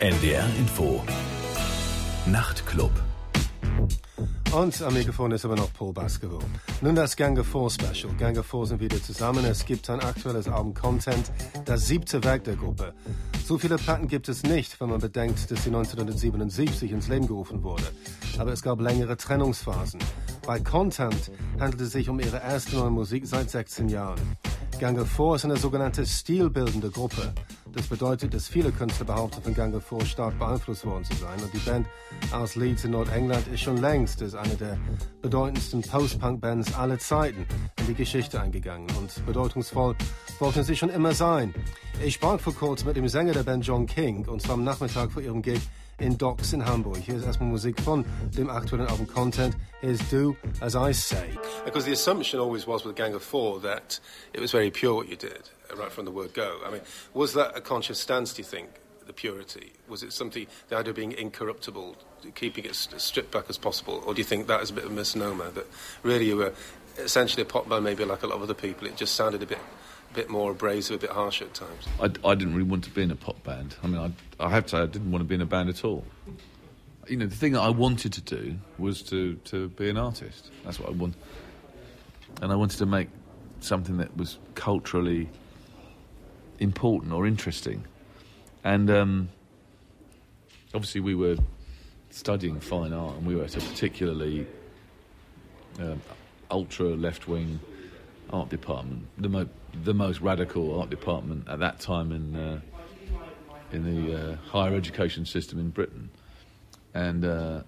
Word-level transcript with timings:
NDR 0.00 0.46
Info. 0.58 1.04
Nachtclub. 2.24 2.90
Und 4.50 4.80
am 4.80 4.94
Mikrofon 4.94 5.30
ist 5.32 5.44
aber 5.44 5.56
noch 5.56 5.70
Paul 5.74 5.92
Baskerville. 5.92 6.40
Nun 6.80 6.94
das 6.94 7.14
Gang 7.16 7.36
4 7.44 7.68
Special. 7.68 8.14
Gang 8.14 8.42
4 8.42 8.66
sind 8.66 8.80
wieder 8.80 9.02
zusammen. 9.02 9.44
Es 9.44 9.66
gibt 9.66 9.90
ein 9.90 10.00
aktuelles 10.00 10.48
Album 10.48 10.72
Content, 10.72 11.30
das 11.66 11.86
siebte 11.86 12.24
Werk 12.24 12.44
der 12.44 12.56
Gruppe. 12.56 12.94
So 13.44 13.58
viele 13.58 13.76
Platten 13.76 14.08
gibt 14.08 14.30
es 14.30 14.42
nicht, 14.42 14.80
wenn 14.80 14.88
man 14.88 15.00
bedenkt, 15.00 15.50
dass 15.50 15.64
sie 15.64 15.68
1977 15.68 16.92
ins 16.92 17.08
Leben 17.08 17.26
gerufen 17.26 17.62
wurde. 17.62 17.84
Aber 18.38 18.54
es 18.54 18.62
gab 18.62 18.80
längere 18.80 19.18
Trennungsphasen. 19.18 20.00
Bei 20.46 20.60
Content 20.60 21.30
handelt 21.58 21.82
es 21.82 21.92
sich 21.92 22.08
um 22.08 22.18
ihre 22.20 22.38
erste 22.38 22.74
neue 22.76 22.90
Musik 22.90 23.26
seit 23.26 23.50
16 23.50 23.90
Jahren. 23.90 24.18
Gange 24.80 25.04
4 25.04 25.34
ist 25.34 25.44
eine 25.44 25.58
sogenannte 25.58 26.06
stilbildende 26.06 26.88
Gruppe. 26.88 27.34
Das 27.74 27.86
bedeutet, 27.86 28.32
dass 28.32 28.48
viele 28.48 28.72
Künstler 28.72 29.04
behaupten, 29.04 29.42
von 29.42 29.52
Gange 29.52 29.78
4 29.78 30.06
stark 30.06 30.38
beeinflusst 30.38 30.86
worden 30.86 31.04
zu 31.04 31.14
sein. 31.16 31.38
Und 31.42 31.52
die 31.52 31.58
Band 31.58 31.86
aus 32.32 32.56
Leeds 32.56 32.84
in 32.84 32.92
Nordengland 32.92 33.46
ist 33.48 33.60
schon 33.60 33.76
längst 33.76 34.22
als 34.22 34.34
eine 34.34 34.54
der 34.54 34.78
bedeutendsten 35.20 35.82
Post-Punk-Bands 35.82 36.74
aller 36.76 36.98
Zeiten 36.98 37.44
in 37.78 37.88
die 37.88 37.94
Geschichte 37.94 38.40
eingegangen. 38.40 38.86
Und 38.96 39.26
bedeutungsvoll 39.26 39.96
wollten 40.38 40.64
sie 40.64 40.74
schon 40.74 40.88
immer 40.88 41.12
sein. 41.12 41.54
Ich 42.02 42.14
sprach 42.14 42.40
vor 42.40 42.54
kurzem 42.54 42.88
mit 42.88 42.96
dem 42.96 43.06
Sänger 43.06 43.34
der 43.34 43.42
Band 43.42 43.66
John 43.66 43.84
King, 43.84 44.26
und 44.28 44.40
zwar 44.40 44.54
am 44.54 44.64
Nachmittag 44.64 45.12
vor 45.12 45.20
ihrem 45.20 45.42
Gig 45.42 45.60
in 46.00 46.16
Docks 46.16 46.52
in 46.52 46.64
Hamburg. 46.64 46.98
Hier 46.98 47.16
ist 47.16 47.24
erstmal 47.24 47.48
Musik 47.48 47.80
von 47.80 48.04
dem 48.36 48.50
aktuellen 48.50 48.88
Album 48.88 49.06
Content. 49.06 49.54
Here's 49.80 50.00
Do 50.10 50.36
As 50.60 50.74
I 50.74 50.92
Say. 50.92 51.38
Because 51.64 51.84
the 51.84 51.92
assumption 51.92 52.40
always 52.40 52.66
was 52.66 52.84
with 52.84 52.96
Gang 52.96 53.14
of 53.14 53.22
Four 53.22 53.60
that 53.60 54.00
it 54.32 54.40
was 54.40 54.50
very 54.50 54.70
pure 54.70 54.94
what 54.94 55.08
you 55.08 55.16
did, 55.16 55.50
right 55.76 55.92
from 55.92 56.06
the 56.06 56.10
word 56.10 56.34
go. 56.34 56.58
I 56.66 56.70
mean, 56.70 56.80
was 57.14 57.34
that 57.34 57.56
a 57.56 57.60
conscious 57.60 57.98
stance, 57.98 58.32
do 58.34 58.42
you 58.42 58.48
think, 58.48 58.68
the 59.06 59.12
purity? 59.12 59.72
Was 59.88 60.02
it 60.02 60.12
something, 60.12 60.46
the 60.68 60.76
idea 60.76 60.90
of 60.90 60.96
being 60.96 61.12
incorruptible, 61.12 61.96
keeping 62.34 62.64
it 62.64 62.70
as 62.70 62.88
stripped 62.96 63.30
back 63.30 63.44
as 63.48 63.58
possible? 63.58 64.02
Or 64.06 64.14
do 64.14 64.20
you 64.20 64.24
think 64.24 64.46
that 64.46 64.62
is 64.62 64.70
a 64.70 64.74
bit 64.74 64.84
of 64.84 64.90
a 64.90 64.94
misnomer, 64.94 65.50
that 65.50 65.66
really 66.02 66.26
you 66.26 66.36
were 66.36 66.52
essentially 66.98 67.42
a 67.42 67.46
pop 67.46 67.68
band, 67.68 67.84
maybe 67.84 68.04
like 68.04 68.22
a 68.22 68.26
lot 68.26 68.36
of 68.36 68.42
other 68.42 68.54
people, 68.54 68.86
it 68.86 68.96
just 68.96 69.14
sounded 69.14 69.42
a 69.42 69.46
bit 69.46 69.58
bit 70.14 70.28
more 70.28 70.50
abrasive, 70.50 70.96
a 70.96 70.98
bit 70.98 71.10
harsh 71.10 71.42
at 71.42 71.54
times. 71.54 71.86
I, 72.00 72.04
I 72.28 72.34
didn't 72.34 72.54
really 72.54 72.68
want 72.68 72.84
to 72.84 72.90
be 72.90 73.02
in 73.02 73.10
a 73.10 73.16
pop 73.16 73.42
band. 73.44 73.76
I 73.82 73.86
mean, 73.86 74.00
I, 74.38 74.44
I 74.44 74.50
have 74.50 74.64
to 74.64 74.70
say, 74.70 74.78
I 74.78 74.86
didn't 74.86 75.10
want 75.10 75.22
to 75.22 75.28
be 75.28 75.34
in 75.34 75.40
a 75.40 75.46
band 75.46 75.68
at 75.68 75.84
all. 75.84 76.04
You 77.08 77.16
know, 77.16 77.26
the 77.26 77.36
thing 77.36 77.52
that 77.52 77.60
I 77.60 77.70
wanted 77.70 78.12
to 78.14 78.20
do 78.20 78.56
was 78.78 79.02
to, 79.02 79.34
to 79.46 79.68
be 79.68 79.88
an 79.88 79.96
artist. 79.96 80.50
That's 80.64 80.78
what 80.78 80.88
I 80.88 80.92
want. 80.92 81.14
And 82.42 82.52
I 82.52 82.54
wanted 82.56 82.78
to 82.78 82.86
make 82.86 83.08
something 83.60 83.98
that 83.98 84.16
was 84.16 84.38
culturally 84.54 85.28
important 86.58 87.12
or 87.12 87.26
interesting. 87.26 87.84
And 88.62 88.90
um, 88.90 89.28
obviously, 90.74 91.00
we 91.00 91.14
were 91.14 91.36
studying 92.10 92.60
fine 92.60 92.92
art, 92.92 93.16
and 93.16 93.26
we 93.26 93.34
were 93.34 93.44
at 93.44 93.56
a 93.56 93.60
particularly 93.60 94.46
uh, 95.80 95.94
ultra 96.50 96.88
left 96.88 97.28
wing 97.28 97.60
art 98.32 98.48
department, 98.48 99.06
the, 99.18 99.28
mo- 99.28 99.48
the 99.84 99.94
most 99.94 100.20
radical 100.20 100.78
art 100.80 100.90
department 100.90 101.48
at 101.48 101.58
that 101.60 101.80
time 101.80 102.12
in 102.12 102.36
uh, 102.36 102.60
in 103.72 103.84
the 103.84 104.14
uh, 104.14 104.36
higher 104.50 104.74
education 104.74 105.24
system 105.24 105.58
in 105.58 105.70
Britain, 105.70 106.10
and 106.94 107.24
uh, 107.24 107.62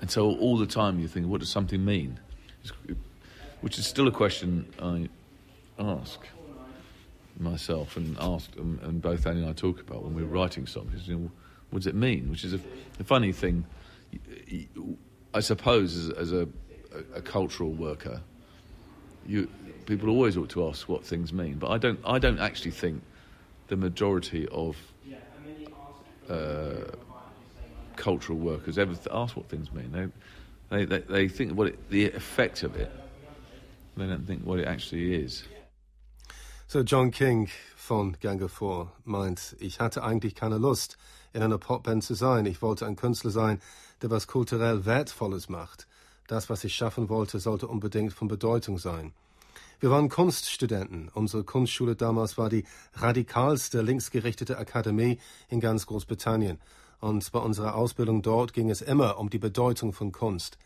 and 0.00 0.10
so 0.10 0.36
all 0.36 0.56
the 0.56 0.66
time 0.66 1.00
you 1.00 1.08
think, 1.08 1.26
what 1.26 1.40
does 1.40 1.48
something 1.48 1.84
mean? 1.84 2.20
Which 3.60 3.78
is 3.78 3.86
still 3.86 4.06
a 4.06 4.12
question 4.12 4.72
I 4.80 5.08
ask 5.78 6.20
myself 7.38 7.96
and 7.96 8.16
ask, 8.20 8.54
and, 8.56 8.80
and 8.82 9.02
both 9.02 9.26
Andy 9.26 9.40
and 9.40 9.50
I 9.50 9.52
talk 9.52 9.80
about 9.80 10.04
when 10.04 10.14
we're 10.14 10.24
writing 10.24 10.66
songs. 10.66 11.08
You 11.08 11.16
know, 11.16 11.30
what 11.70 11.80
does 11.80 11.86
it 11.86 11.94
mean? 11.94 12.30
Which 12.30 12.44
is 12.44 12.54
a, 12.54 12.60
a 13.00 13.04
funny 13.04 13.32
thing. 13.32 13.64
I 15.32 15.40
suppose 15.40 15.96
as, 15.96 16.10
as 16.10 16.32
a, 16.32 16.48
a, 16.92 17.16
a 17.16 17.22
cultural 17.22 17.72
worker, 17.72 18.20
you, 19.26 19.48
people 19.86 20.08
always 20.08 20.36
ought 20.36 20.50
to 20.50 20.68
ask 20.68 20.88
what 20.88 21.04
things 21.04 21.32
mean, 21.32 21.54
but 21.54 21.70
I 21.70 21.78
don't. 21.78 22.00
I 22.04 22.18
don't 22.18 22.38
actually 22.38 22.72
think 22.72 23.02
the 23.68 23.76
majority 23.76 24.46
of 24.48 24.76
uh, 26.28 26.90
cultural 27.96 28.38
workers 28.38 28.78
ever 28.78 28.94
ask 29.10 29.36
what 29.36 29.48
things 29.48 29.72
mean. 29.72 30.12
They, 30.70 30.84
they, 30.84 30.98
they 30.98 31.28
think 31.28 31.52
what 31.52 31.68
it, 31.68 31.90
the 31.90 32.10
effect 32.10 32.62
of 32.62 32.76
it. 32.76 32.90
They 33.96 34.06
don't 34.06 34.26
think 34.26 34.42
what 34.42 34.58
it 34.58 34.66
actually 34.66 35.14
is. 35.14 35.44
So 36.66 36.82
Jon 36.82 37.10
King 37.10 37.48
von 37.76 38.16
Gang 38.20 38.42
of 38.42 38.50
Four 38.50 38.90
meint, 39.04 39.54
ich 39.60 39.78
hatte 39.78 40.02
eigentlich 40.02 40.34
keine 40.34 40.58
Lust, 40.58 40.96
in 41.32 41.42
einer 41.42 41.58
Popband 41.58 42.02
zu 42.02 42.14
sein. 42.14 42.46
Ich 42.46 42.62
wollte 42.62 42.86
ein 42.86 42.96
Künstler 42.96 43.30
sein, 43.30 43.60
der 44.02 44.10
was 44.10 44.26
kulturell 44.26 44.84
Wertvolles 44.84 45.48
macht. 45.48 45.86
Das, 46.26 46.48
was 46.48 46.64
ich 46.64 46.74
schaffen 46.74 47.08
wollte, 47.08 47.38
sollte 47.38 47.66
unbedingt 47.66 48.12
von 48.12 48.28
Bedeutung 48.28 48.78
sein. 48.78 49.12
Wir 49.80 49.90
waren 49.90 50.08
Kunststudenten. 50.08 51.10
Unsere 51.12 51.44
Kunstschule 51.44 51.96
damals 51.96 52.38
war 52.38 52.48
die 52.48 52.64
radikalste 52.94 53.82
linksgerichtete 53.82 54.56
Akademie 54.56 55.18
in 55.48 55.60
ganz 55.60 55.86
Großbritannien. 55.86 56.58
Und 57.00 57.30
bei 57.32 57.38
unserer 57.38 57.74
Ausbildung 57.74 58.22
dort 58.22 58.54
ging 58.54 58.70
es 58.70 58.80
immer 58.80 59.18
um 59.18 59.28
die 59.28 59.38
Bedeutung 59.38 59.92
von 59.92 60.12
Kunst. 60.12 60.56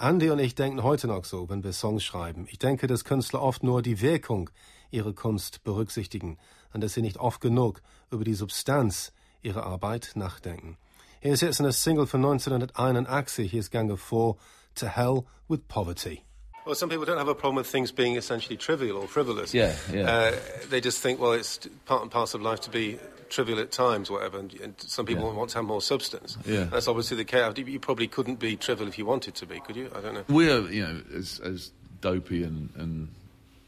Andy 0.00 0.30
und 0.30 0.38
ich 0.40 0.54
denken 0.54 0.82
heute 0.82 1.06
noch 1.06 1.24
so, 1.24 1.48
wenn 1.48 1.62
wir 1.62 1.72
Songs 1.72 2.02
schreiben. 2.02 2.46
Ich 2.50 2.58
denke, 2.58 2.86
dass 2.86 3.04
Künstler 3.04 3.42
oft 3.42 3.62
nur 3.62 3.82
die 3.82 4.00
Wirkung 4.00 4.50
ihrer 4.90 5.12
Kunst 5.12 5.62
berücksichtigen 5.64 6.38
und 6.72 6.82
dass 6.82 6.94
sie 6.94 7.02
nicht 7.02 7.18
oft 7.18 7.40
genug 7.40 7.82
über 8.10 8.24
die 8.24 8.34
Substanz 8.34 9.12
ihrer 9.42 9.64
Arbeit 9.64 10.12
nachdenken. 10.14 10.76
Hier 11.20 11.32
ist 11.32 11.42
jetzt 11.42 11.60
eine 11.60 11.72
Single 11.72 12.06
von 12.06 12.24
1981. 12.24 13.50
Hier 13.50 13.60
ist 13.60 13.70
Gange 13.70 13.96
4 13.96 14.36
to 14.78 14.88
hell 14.88 15.26
with 15.48 15.68
poverty. 15.68 16.24
Well, 16.68 16.74
some 16.74 16.90
people 16.90 17.06
don't 17.06 17.16
have 17.16 17.28
a 17.28 17.34
problem 17.34 17.56
with 17.56 17.66
things 17.66 17.90
being 17.92 18.16
essentially 18.16 18.58
trivial 18.58 18.98
or 18.98 19.08
frivolous. 19.08 19.54
Yeah, 19.54 19.74
yeah. 19.90 20.10
Uh, 20.10 20.36
they 20.68 20.82
just 20.82 21.00
think, 21.00 21.18
well, 21.18 21.32
it's 21.32 21.60
part 21.86 22.02
and 22.02 22.10
parcel 22.10 22.40
of 22.40 22.44
life 22.44 22.60
to 22.62 22.70
be 22.70 22.98
trivial 23.30 23.58
at 23.58 23.70
times, 23.70 24.10
whatever. 24.10 24.38
And, 24.38 24.52
and 24.60 24.74
some 24.78 25.06
people 25.06 25.30
yeah. 25.30 25.34
want 25.34 25.50
to 25.50 25.56
have 25.56 25.64
more 25.64 25.80
substance. 25.80 26.36
Yeah, 26.44 26.64
that's 26.64 26.86
obviously 26.86 27.16
the 27.16 27.24
case. 27.24 27.56
You 27.56 27.80
probably 27.80 28.06
couldn't 28.06 28.38
be 28.38 28.56
trivial 28.56 28.86
if 28.86 28.98
you 28.98 29.06
wanted 29.06 29.34
to 29.36 29.46
be, 29.46 29.60
could 29.60 29.76
you? 29.76 29.90
I 29.94 30.00
don't 30.02 30.12
know. 30.12 30.24
We're, 30.28 30.60
you 30.70 30.82
know, 30.82 31.02
as, 31.16 31.40
as 31.40 31.72
dopey 32.02 32.42
and, 32.42 32.68
and 32.76 33.08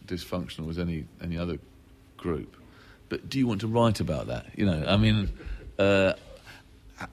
dysfunctional 0.05 0.69
as 0.69 0.79
any 0.79 1.07
any 1.23 1.39
other 1.39 1.59
group. 2.19 2.55
But 3.09 3.31
do 3.31 3.39
you 3.39 3.47
want 3.47 3.63
to 3.63 3.67
write 3.67 4.01
about 4.01 4.27
that? 4.27 4.47
You 4.57 4.67
know, 4.67 4.85
I 4.87 4.97
mean. 4.99 5.31
Uh, 5.79 6.13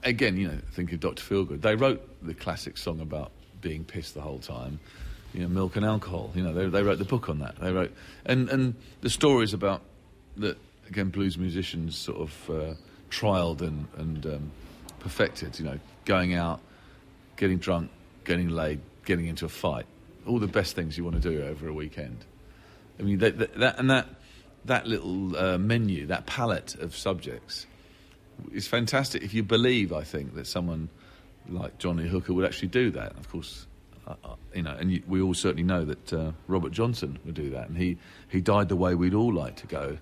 again, 0.04 0.36
you 0.36 0.48
know, 0.48 0.58
think 0.72 0.92
of 0.92 1.00
Dr. 1.00 1.22
Feelgood. 1.22 1.62
They 1.62 1.74
wrote 1.74 2.06
the 2.22 2.34
classic 2.34 2.76
song 2.76 3.00
about 3.00 3.32
being 3.60 3.84
pissed 3.84 4.14
the 4.14 4.20
whole 4.20 4.38
time. 4.38 4.80
You 5.34 5.42
know, 5.42 5.48
milk 5.48 5.76
and 5.76 5.84
alcohol. 5.84 6.32
You 6.34 6.42
know, 6.42 6.54
they, 6.54 6.66
they 6.66 6.82
wrote 6.82 6.98
the 6.98 7.04
book 7.04 7.28
on 7.28 7.40
that. 7.40 7.56
They 7.60 7.72
wrote, 7.72 7.92
and 8.24 8.48
and 8.48 8.74
the 9.02 9.10
stories 9.10 9.52
about 9.52 9.82
that 10.38 10.56
again, 10.88 11.10
blues 11.10 11.38
musicians 11.38 11.96
sort 11.96 12.18
of 12.18 12.50
uh, 12.50 12.74
trialed 13.10 13.60
and 13.60 13.86
and 13.96 14.26
um, 14.26 14.50
perfected. 15.00 15.58
You 15.58 15.66
know, 15.66 15.78
going 16.04 16.34
out, 16.34 16.60
getting 17.36 17.58
drunk, 17.58 17.90
getting 18.24 18.48
laid, 18.48 18.80
getting 19.04 19.26
into 19.26 19.44
a 19.44 19.50
fight. 19.50 19.86
All 20.26 20.38
the 20.38 20.46
best 20.46 20.74
things 20.74 20.96
you 20.96 21.04
want 21.04 21.20
to 21.20 21.30
do 21.30 21.42
over 21.42 21.68
a 21.68 21.72
weekend. 21.72 22.24
I 22.98 23.02
mean, 23.02 23.18
that, 23.18 23.38
that, 23.58 23.78
and 23.78 23.90
that 23.90 24.08
that 24.64 24.86
little 24.86 25.36
uh, 25.36 25.58
menu, 25.58 26.06
that 26.06 26.26
palette 26.26 26.74
of 26.76 26.96
subjects, 26.96 27.66
is 28.52 28.66
fantastic. 28.66 29.22
If 29.22 29.34
you 29.34 29.42
believe, 29.42 29.92
I 29.92 30.04
think 30.04 30.34
that 30.34 30.46
someone 30.46 30.88
like 31.48 31.78
John 31.78 31.96
Lee 31.96 32.08
Hooker 32.08 32.32
would 32.32 32.44
actually 32.44 32.68
do 32.68 32.90
that. 32.92 33.16
Of 33.16 33.30
course, 33.30 33.66
uh, 34.06 34.14
uh, 34.24 34.34
you 34.54 34.62
know, 34.62 34.76
and 34.78 34.90
you, 34.90 35.02
we 35.06 35.20
all 35.20 35.34
certainly 35.34 35.62
know 35.62 35.84
that 35.84 36.12
uh, 36.12 36.32
Robert 36.46 36.72
Johnson 36.72 37.18
would 37.24 37.34
do 37.34 37.50
that, 37.50 37.68
and 37.68 37.76
he 37.76 37.98
he 38.28 38.40
died 38.40 38.68
the 38.68 38.76
way 38.76 38.94
we'd 38.94 39.14
all 39.14 39.32
like 39.32 39.56
to 39.56 39.66
go, 39.66 39.98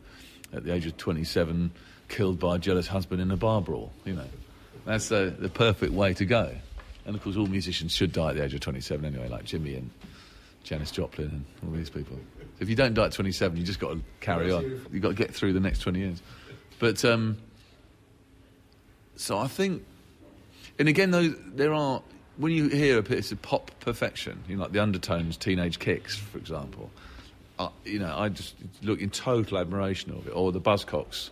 at 0.53 0.65
the 0.65 0.73
age 0.73 0.87
of 0.87 0.97
27, 0.97 1.73
killed 2.09 2.39
by 2.39 2.57
a 2.57 2.59
jealous 2.59 2.87
husband 2.87 3.21
in 3.21 3.31
a 3.31 3.37
bar 3.37 3.61
brawl. 3.61 3.93
You 4.05 4.15
know, 4.15 4.29
that's 4.85 5.09
the 5.09 5.35
the 5.39 5.49
perfect 5.49 5.93
way 5.93 6.15
to 6.15 6.25
go. 6.25 6.55
And 7.05 7.15
of 7.15 7.23
course, 7.23 7.37
all 7.37 7.47
musicians 7.47 7.93
should 7.93 8.13
die 8.13 8.31
at 8.31 8.37
the 8.37 8.43
age 8.43 8.55
of 8.55 8.61
27 8.61 9.05
anyway, 9.05 9.29
like 9.29 9.45
Jimi 9.45 9.77
and 9.77 9.91
Janis 10.65 10.91
Joplin 10.91 11.29
and 11.29 11.45
all 11.65 11.71
these 11.77 11.91
people. 11.91 12.19
So 12.39 12.63
if 12.63 12.69
you 12.69 12.75
don't 12.75 12.95
die 12.95 13.07
at 13.07 13.13
27, 13.13 13.57
you 13.57 13.63
just 13.63 13.79
got 13.79 13.93
to 13.93 14.01
carry 14.21 14.51
on. 14.51 14.65
You've 14.93 15.03
got 15.03 15.11
to 15.11 15.15
get 15.15 15.33
through 15.33 15.53
the 15.53 15.61
next 15.61 15.81
20 15.81 16.01
years. 16.01 16.23
But 16.81 17.05
um, 17.05 17.37
so 19.15 19.39
I 19.39 19.47
think 19.47 19.85
and 20.79 20.89
again, 20.89 21.11
though, 21.11 21.29
there 21.29 21.73
are 21.73 22.03
when 22.37 22.53
you 22.53 22.69
hear 22.69 22.99
a 22.99 23.03
piece 23.03 23.33
of 23.33 23.41
pop 23.43 23.71
perfection, 23.81 24.43
you 24.49 24.57
know, 24.57 24.63
like 24.63 24.73
the 24.73 24.83
Undertones, 24.83 25.37
Teenage 25.37 25.79
Kicks, 25.79 26.17
for 26.17 26.39
example. 26.39 26.91
Uh, 27.59 27.71
you 27.85 27.99
know, 27.99 28.15
I 28.17 28.29
just 28.29 28.55
look 28.83 29.01
in 29.01 29.11
total 29.11 29.59
admiration 29.59 30.13
of 30.13 30.27
it. 30.27 30.31
Or 30.31 30.53
the 30.53 30.61
Buzzcocks, 30.61 31.31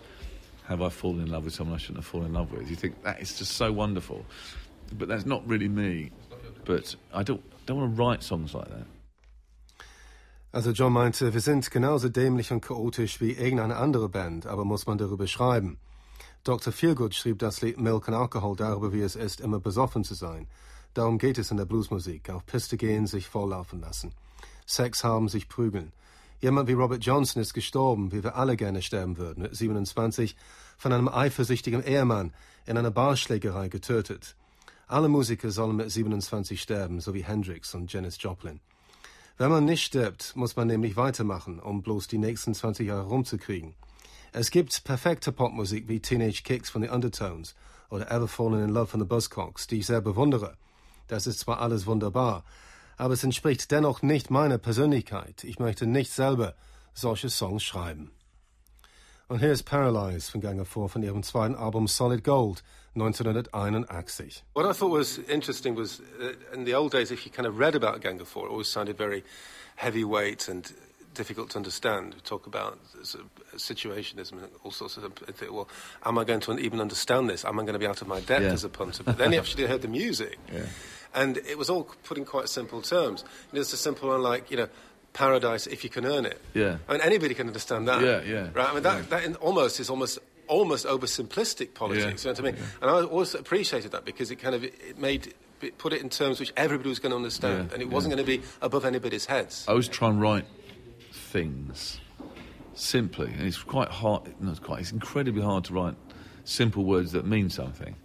"Have 0.67 0.81
I 0.81 0.89
fallen 0.89 1.21
in 1.21 1.31
love 1.31 1.45
with 1.45 1.55
someone 1.55 1.75
I 1.75 1.79
shouldn't 1.79 1.99
have 1.99 2.07
fallen 2.07 2.29
in 2.29 2.33
love 2.33 2.51
with?" 2.53 2.71
You 2.71 2.77
think 2.77 3.03
that 3.05 3.21
is 3.21 3.39
just 3.39 3.53
so 3.53 3.71
wonderful, 3.71 4.25
but 4.97 5.09
that's 5.09 5.27
not 5.27 5.47
really 5.47 5.69
me. 5.69 6.11
But 6.65 6.97
I 7.13 7.23
don't 7.23 7.43
don't 7.67 7.79
want 7.79 7.97
to 7.97 8.03
write 8.03 8.23
songs 8.23 8.55
like 8.55 8.69
that. 8.69 8.87
Also 10.53 10.73
Jon 10.73 10.93
meinte, 10.93 11.35
wir 11.35 11.41
sind 11.41 11.69
genauso 11.71 12.09
dämlich 12.09 12.53
und 12.53 12.61
chaotisch 12.61 13.21
wie 13.21 13.33
irgendeine 13.33 13.77
andere 13.77 14.09
Band, 14.09 14.47
aber 14.47 14.65
muss 14.65 14.87
man 14.87 14.99
darüber 14.99 15.27
schreiben. 15.27 15.79
Dr. 16.45 16.75
Feelgood 16.75 17.15
schrieb 17.15 17.39
das 17.39 17.63
Lied 17.63 17.81
Milk 17.81 18.07
and 18.07 18.19
Alcohol 18.19 18.55
darüber, 18.55 18.93
wie 18.93 19.01
es 19.01 19.17
ist, 19.17 19.41
immer 19.41 19.61
besoffen 19.61 20.05
zu 20.05 20.13
sein. 20.13 20.47
Darum 20.93 21.17
geht 21.17 21.39
es 21.39 21.51
in 21.51 21.57
der 21.57 21.65
Bluesmusik. 21.65 22.29
Auf 22.29 22.45
Piste 22.45 22.77
gehen, 22.77 23.07
sich 23.07 23.29
volllaufen 23.29 23.81
lassen. 23.81 24.13
Sex 24.67 25.05
haben, 25.05 25.31
sich 25.31 25.49
prügeln. 25.49 25.93
Jemand 26.43 26.69
wie 26.69 26.75
Robert 26.75 27.03
Johnson 27.03 27.41
ist 27.41 27.55
gestorben, 27.55 28.13
wie 28.13 28.23
wir 28.23 28.37
alle 28.37 28.57
gerne 28.57 28.83
sterben 28.83 29.17
würden, 29.17 29.45
mit 29.45 29.57
27, 29.57 30.37
von 30.77 30.93
einem 30.93 31.09
eifersüchtigen 31.09 31.83
Ehemann 31.83 32.35
in 32.67 32.77
einer 32.77 32.91
Barschlägerei 32.91 33.69
getötet. 33.69 34.37
Alle 34.87 35.09
Musiker 35.09 35.51
sollen 35.51 35.77
mit 35.77 35.91
27 35.91 36.61
sterben, 36.61 37.01
so 37.01 37.15
wie 37.15 37.25
Hendrix 37.25 37.75
und 37.75 37.91
Janis 37.91 38.23
Joplin. 38.23 38.61
Wenn 39.39 39.51
man 39.51 39.65
nicht 39.65 39.83
stirbt, 39.83 40.37
muss 40.37 40.57
man 40.57 40.67
nämlich 40.67 40.97
weitermachen, 40.97 41.59
um 41.59 41.81
bloß 41.81 42.07
die 42.07 42.19
nächsten 42.19 42.53
20 42.53 42.89
Jahre 42.89 43.07
rumzukriegen. 43.07 43.75
Es 44.37 44.51
gibt 44.51 44.83
perfekte 44.83 45.31
Popmusik 45.31 45.87
wie 45.87 46.01
Teenage 46.01 46.43
Kicks 46.43 46.69
von 46.69 46.83
The 46.83 46.89
Undertones 46.89 47.55
oder 47.89 48.11
Ever 48.11 48.27
Fallen 48.27 48.65
in 48.65 48.71
Love 48.71 48.89
von 48.89 48.99
The 48.99 49.07
Buzzcocks, 49.07 49.69
die 49.69 49.79
ich 49.79 49.87
sehr 49.87 50.01
bewundere. 50.01 50.57
Das 51.07 51.29
ist 51.29 51.39
zwar 51.39 51.61
alles 51.61 51.87
wunderbar, 51.87 52.43
aber 52.97 53.15
es 53.15 53.23
entspricht 53.23 53.71
dennoch 53.71 54.03
nicht 54.03 54.33
meiner 54.33 54.59
Persönlichkeit. 54.59 55.45
Ich 55.45 55.61
möchte 55.61 55.87
nicht 55.87 56.11
selber 56.11 56.57
solche 56.95 57.31
Songs 57.31 57.63
schreiben. 57.63 58.11
Und 59.29 59.39
hier 59.39 59.53
ist 59.53 59.63
Paralyze 59.63 60.33
von 60.33 60.41
Gang 60.41 60.61
of 60.61 60.67
Four 60.67 60.89
von 60.89 61.05
ihrem 61.05 61.23
zweiten 61.23 61.55
Album 61.55 61.87
Solid 61.87 62.25
Gold 62.25 62.65
1981. 62.97 64.43
What 64.55 64.67
I 64.67 64.77
thought 64.77 64.99
was 64.99 65.19
interesting 65.29 65.77
was 65.77 66.01
uh, 66.21 66.33
in 66.53 66.67
the 66.67 66.75
old 66.75 66.93
days, 66.93 67.13
if 67.13 67.25
you 67.25 67.31
kind 67.31 67.47
of 67.47 67.61
read 67.61 67.77
about 67.77 68.01
Gang 68.01 68.21
of 68.21 68.27
Four, 68.27 68.49
it 68.49 68.51
always 68.51 68.67
sounded 68.67 68.99
very 68.99 69.23
heavyweight 69.77 70.49
and 70.49 70.75
difficult 71.15 71.51
to 71.51 71.57
understand. 71.59 72.15
We 72.15 72.21
talk 72.21 72.47
about 72.47 72.79
sort 73.03 73.25
of 73.25 73.31
uh, 73.53 73.57
situationism 73.57 74.33
and 74.33 74.49
all 74.63 74.71
sorts 74.71 74.97
of 74.97 75.13
things. 75.15 75.51
Well, 75.53 75.69
am 76.05 76.19
I 76.19 76.25
going 76.25 76.41
to 76.41 76.59
even 76.59 76.81
understand 76.81 77.31
this? 77.31 77.45
Am 77.45 77.59
I 77.59 77.63
going 77.63 77.73
to 77.75 77.79
be 77.79 77.87
out 77.87 78.03
of 78.03 78.09
my 78.09 78.21
depth 78.21 78.43
Yeah. 78.45 78.53
as 78.53 78.65
a 78.65 78.69
punter? 78.69 79.03
But 79.03 79.19
then 79.19 79.33
you 79.33 79.39
actually 79.39 79.67
heard 79.67 79.83
the 79.83 79.89
music. 79.89 80.39
Yeah. 80.53 80.67
And 81.17 81.37
it 81.37 81.57
was 81.57 81.71
all 81.71 81.85
put 82.03 82.19
in 82.19 82.25
quite 82.25 82.49
simple 82.49 82.83
terms. 82.83 83.23
You 83.53 83.57
know, 83.57 83.61
it's 83.61 83.73
a 83.73 83.77
simple 83.77 84.09
one 84.09 84.21
like, 84.21 84.51
you 84.51 84.57
know, 84.57 84.69
paradise 85.13 85.69
if 85.69 85.85
you 85.85 85.91
can 85.91 86.05
earn 86.05 86.27
it. 86.27 86.41
Yeah. 86.55 86.79
I 86.89 86.93
mean, 86.93 87.01
anybody 87.03 87.35
can 87.35 87.47
understand 87.47 87.87
that. 87.87 88.03
Yeah, 88.03 88.21
yeah, 88.23 88.49
Right? 88.53 88.69
I 88.69 88.75
mean, 88.75 88.83
that, 88.83 88.97
yeah. 88.97 89.03
that 89.11 89.25
in, 89.25 89.37
almost 89.37 89.79
is 89.79 89.89
almost 89.91 90.19
almost 90.49 90.87
oversimplistic 90.87 91.73
politics. 91.75 92.25
Yeah, 92.25 92.33
You 92.33 92.37
know 92.37 92.43
what 92.43 92.49
I 92.49 92.53
mean? 92.57 92.69
And 92.83 92.91
I 92.91 92.95
always 93.09 93.35
appreciated 93.35 93.93
that 93.93 94.05
because 94.05 94.33
it 94.33 94.37
kind 94.37 94.55
of 94.57 94.65
it 94.65 94.99
made 94.99 95.33
it 95.63 95.79
put 95.79 95.93
it 95.93 96.03
in 96.03 96.09
terms 96.11 96.41
which 96.41 96.53
everybody 96.57 96.89
was 96.89 96.99
going 96.99 97.11
to 97.11 97.17
understand, 97.17 97.69
Yeah, 97.69 97.75
and 97.75 97.81
it 97.83 97.89
wasn't 97.89 98.11
yeah. 98.13 98.17
going 98.25 98.27
to 98.27 98.39
be 98.43 98.47
above 98.61 98.85
anybody's 98.85 99.27
heads. 99.27 99.65
I 99.69 99.73
was 99.73 99.87
trying 99.89 100.15
and 100.15 100.21
write 100.21 100.45
things 101.35 102.01
simply, 102.75 103.27
and 103.27 103.43
it's 103.43 103.61
quite 103.61 103.89
hard. 103.89 104.23
It's 104.41 104.61
quite. 104.61 104.81
It's 104.81 104.93
incredibly 104.93 105.43
hard 105.43 105.65
to 105.65 105.75
write 105.75 105.97
simple 106.45 106.85
words 106.85 107.11
that 107.13 107.27
mean 107.27 107.51
something. 107.51 107.97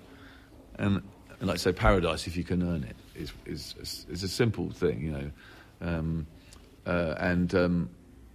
And, 0.79 1.03
and 1.39 1.47
like 1.47 1.55
I 1.55 1.57
say, 1.57 1.71
paradise, 1.71 2.25
if 2.25 2.35
you 2.35 2.43
can 2.43 2.63
earn 2.63 2.83
it, 2.83 2.95
is 3.15 3.31
is 3.45 4.05
is 4.09 4.23
a 4.23 4.27
simple 4.27 4.71
thing, 4.71 5.01
you 5.01 5.11
know. 5.11 5.31
Um, 5.79 6.27
uh, 6.87 7.13
and 7.19 7.53
um, 7.53 7.89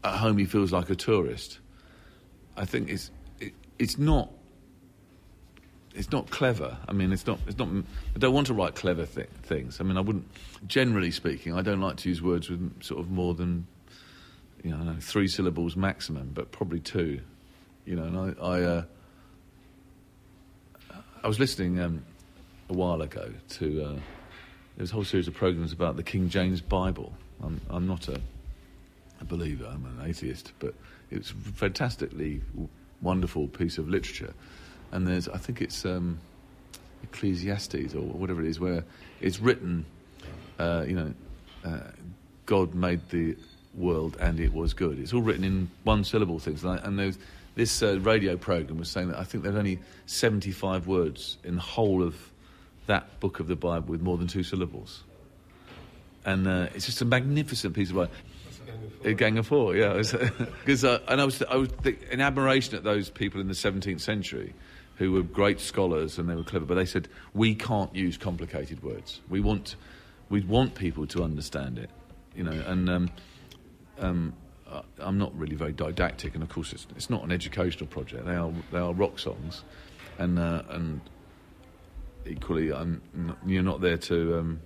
at 0.05 0.15
home, 0.17 0.39
he 0.39 0.45
feels 0.45 0.71
like 0.71 0.89
a 0.91 0.95
tourist. 0.95 1.59
I 2.57 2.65
think 2.65 2.89
it's 2.89 3.11
it, 3.41 3.53
it's 3.81 3.99
not. 3.99 4.31
It's 5.97 6.11
not 6.11 6.31
clever. 6.31 6.77
I 6.89 6.93
mean, 6.93 7.13
it's 7.13 7.27
not. 7.27 7.41
It's 7.49 7.59
not. 7.59 7.69
I 8.15 8.19
don't 8.19 8.33
want 8.33 8.47
to 8.47 8.55
write 8.55 8.77
clever 8.77 9.07
thi- 9.07 9.27
things. 9.43 9.81
I 9.81 9.85
mean, 9.85 9.97
I 9.97 10.03
wouldn't. 10.03 10.29
Generally 10.69 11.11
speaking, 11.11 11.53
I 11.53 11.63
don't 11.63 11.81
like 11.81 11.97
to 11.99 12.09
use 12.09 12.23
words 12.23 12.49
with 12.49 12.83
sort 12.83 13.01
of 13.01 13.11
more 13.11 13.35
than, 13.35 13.67
you 14.65 14.71
know, 14.71 14.79
know, 14.79 14.97
three 14.99 15.29
syllables 15.29 15.77
maximum, 15.77 16.31
but 16.35 16.51
probably 16.51 16.81
two. 16.81 17.21
You 17.85 17.97
know, 17.97 18.05
and 18.05 18.37
I. 18.41 18.43
I, 18.43 18.63
uh, 18.63 18.83
I 21.23 21.29
was 21.29 21.39
listening 21.39 21.81
um, 21.81 22.05
a 22.69 22.73
while 22.73 23.01
ago 23.03 23.31
to. 23.51 23.83
Uh, 23.85 23.89
there 24.77 24.83
was 24.83 24.91
a 24.91 24.95
whole 24.95 25.05
series 25.05 25.29
of 25.29 25.35
programs 25.35 25.73
about 25.73 25.97
the 25.97 26.03
King 26.03 26.29
James 26.29 26.61
Bible. 26.61 27.13
I'm, 27.43 27.61
I'm 27.71 27.87
not 27.87 28.09
a, 28.09 28.21
a 29.21 29.25
believer. 29.25 29.67
I'm 29.67 29.85
an 29.85 30.09
atheist, 30.09 30.53
but 30.59 30.75
it's 31.11 31.31
a 31.31 31.35
fantastically 31.35 32.41
wonderful 33.01 33.47
piece 33.47 33.79
of 33.79 33.89
literature. 33.89 34.35
And 34.91 35.07
there's, 35.07 35.29
I 35.29 35.39
think 35.39 35.63
it's 35.63 35.85
um, 35.85 36.19
Ecclesiastes 37.05 37.95
or 37.95 38.01
whatever 38.03 38.43
it 38.43 38.49
is, 38.49 38.59
where 38.59 38.85
it's 39.21 39.39
written, 39.39 39.85
uh, 40.59 40.85
you 40.89 40.95
know, 40.95 41.15
uh, 41.65 41.79
God 42.47 42.75
made 42.75 43.09
the 43.11 43.37
world 43.77 44.17
and 44.21 44.41
it 44.41 44.53
was 44.53 44.75
good. 44.75 44.99
It's 44.99 45.13
all 45.13 45.23
written 45.23 45.45
in 45.45 45.71
one 45.85 46.05
syllable 46.05 46.39
things. 46.39 46.65
And, 46.65 46.79
I, 46.79 46.85
and 46.85 46.99
there's, 46.99 47.19
this 47.55 47.83
uh, 47.83 47.99
radio 48.01 48.37
program 48.37 48.79
was 48.79 48.91
saying 48.91 49.09
that 49.09 49.19
I 49.19 49.25
think 49.25 49.45
there's 49.45 49.57
only 49.57 49.79
75 50.07 50.87
words 50.87 51.39
in 51.45 51.57
the 51.57 51.61
whole 51.61 52.03
of 52.03 52.31
that 52.87 53.21
book 53.21 53.41
of 53.41 53.47
the 53.47 53.57
Bible 53.57 53.87
with 53.89 54.03
more 54.03 54.19
than 54.19 54.27
two 54.27 54.43
syllables. 54.43 55.03
And 56.25 56.47
uh, 56.47 56.69
it's 56.75 56.87
just 56.87 57.01
a 57.03 57.05
magnificent 57.05 57.75
piece 57.75 57.91
of 57.91 57.97
work. 57.97 58.11
A 59.05 59.13
gang 59.13 59.37
of 59.37 59.47
four, 59.47 59.77
yeah. 59.77 59.95
Because 59.95 60.85
uh, 60.85 60.99
and 61.09 61.21
I 61.21 61.25
was 61.25 61.43
I 61.43 61.57
was 61.57 61.69
th- 61.83 62.01
in 62.11 62.23
admiration 62.23 62.75
at 62.75 62.85
those 62.85 63.11
people 63.11 63.41
in 63.41 63.49
the 63.49 63.55
17th 63.55 64.01
century 64.01 64.55
who 64.97 65.13
were 65.13 65.23
great 65.23 65.61
scholars 65.61 66.19
and 66.19 66.29
they 66.29 66.35
were 66.35 66.45
clever, 66.45 66.65
but 66.65 66.75
they 66.75 66.87
said 66.87 67.09
we 67.35 67.55
can't 67.55 67.95
use 67.95 68.17
complicated 68.17 68.83
words. 68.83 69.21
We 69.29 69.41
want 69.41 69.77
we 70.31 70.41
want 70.41 70.75
people 70.75 71.07
to 71.09 71.23
understand 71.23 71.79
it, 71.79 71.91
you 72.35 72.45
know. 72.45 72.63
And 72.67 72.89
um, 72.89 73.11
um, 73.99 74.35
I'm 74.99 75.19
not 75.19 75.37
really 75.39 75.57
very 75.57 75.73
didactic, 75.73 76.35
and 76.35 76.43
of 76.43 76.49
course 76.49 76.73
it's, 76.73 76.87
it's 76.97 77.11
not 77.11 77.23
an 77.23 77.31
educational 77.31 77.87
project. 77.87 78.25
They 78.27 78.35
are 78.35 78.53
they 78.73 78.79
are 78.79 78.93
rock 78.93 79.19
songs, 79.19 79.63
and 80.19 80.39
uh, 80.39 80.63
and 80.71 81.01
equally, 82.27 82.73
I'm 82.73 83.03
n- 83.15 83.37
you're 83.47 83.63
not 83.63 83.81
there 83.81 83.99
to 83.99 84.39
um, 84.39 84.61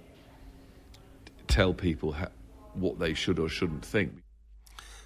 tell 1.47 1.75
people 1.75 2.13
ha- 2.13 2.31
what 2.75 2.99
they 2.99 3.15
should 3.15 3.39
or 3.39 3.49
shouldn't 3.49 3.85
think. 3.85 4.13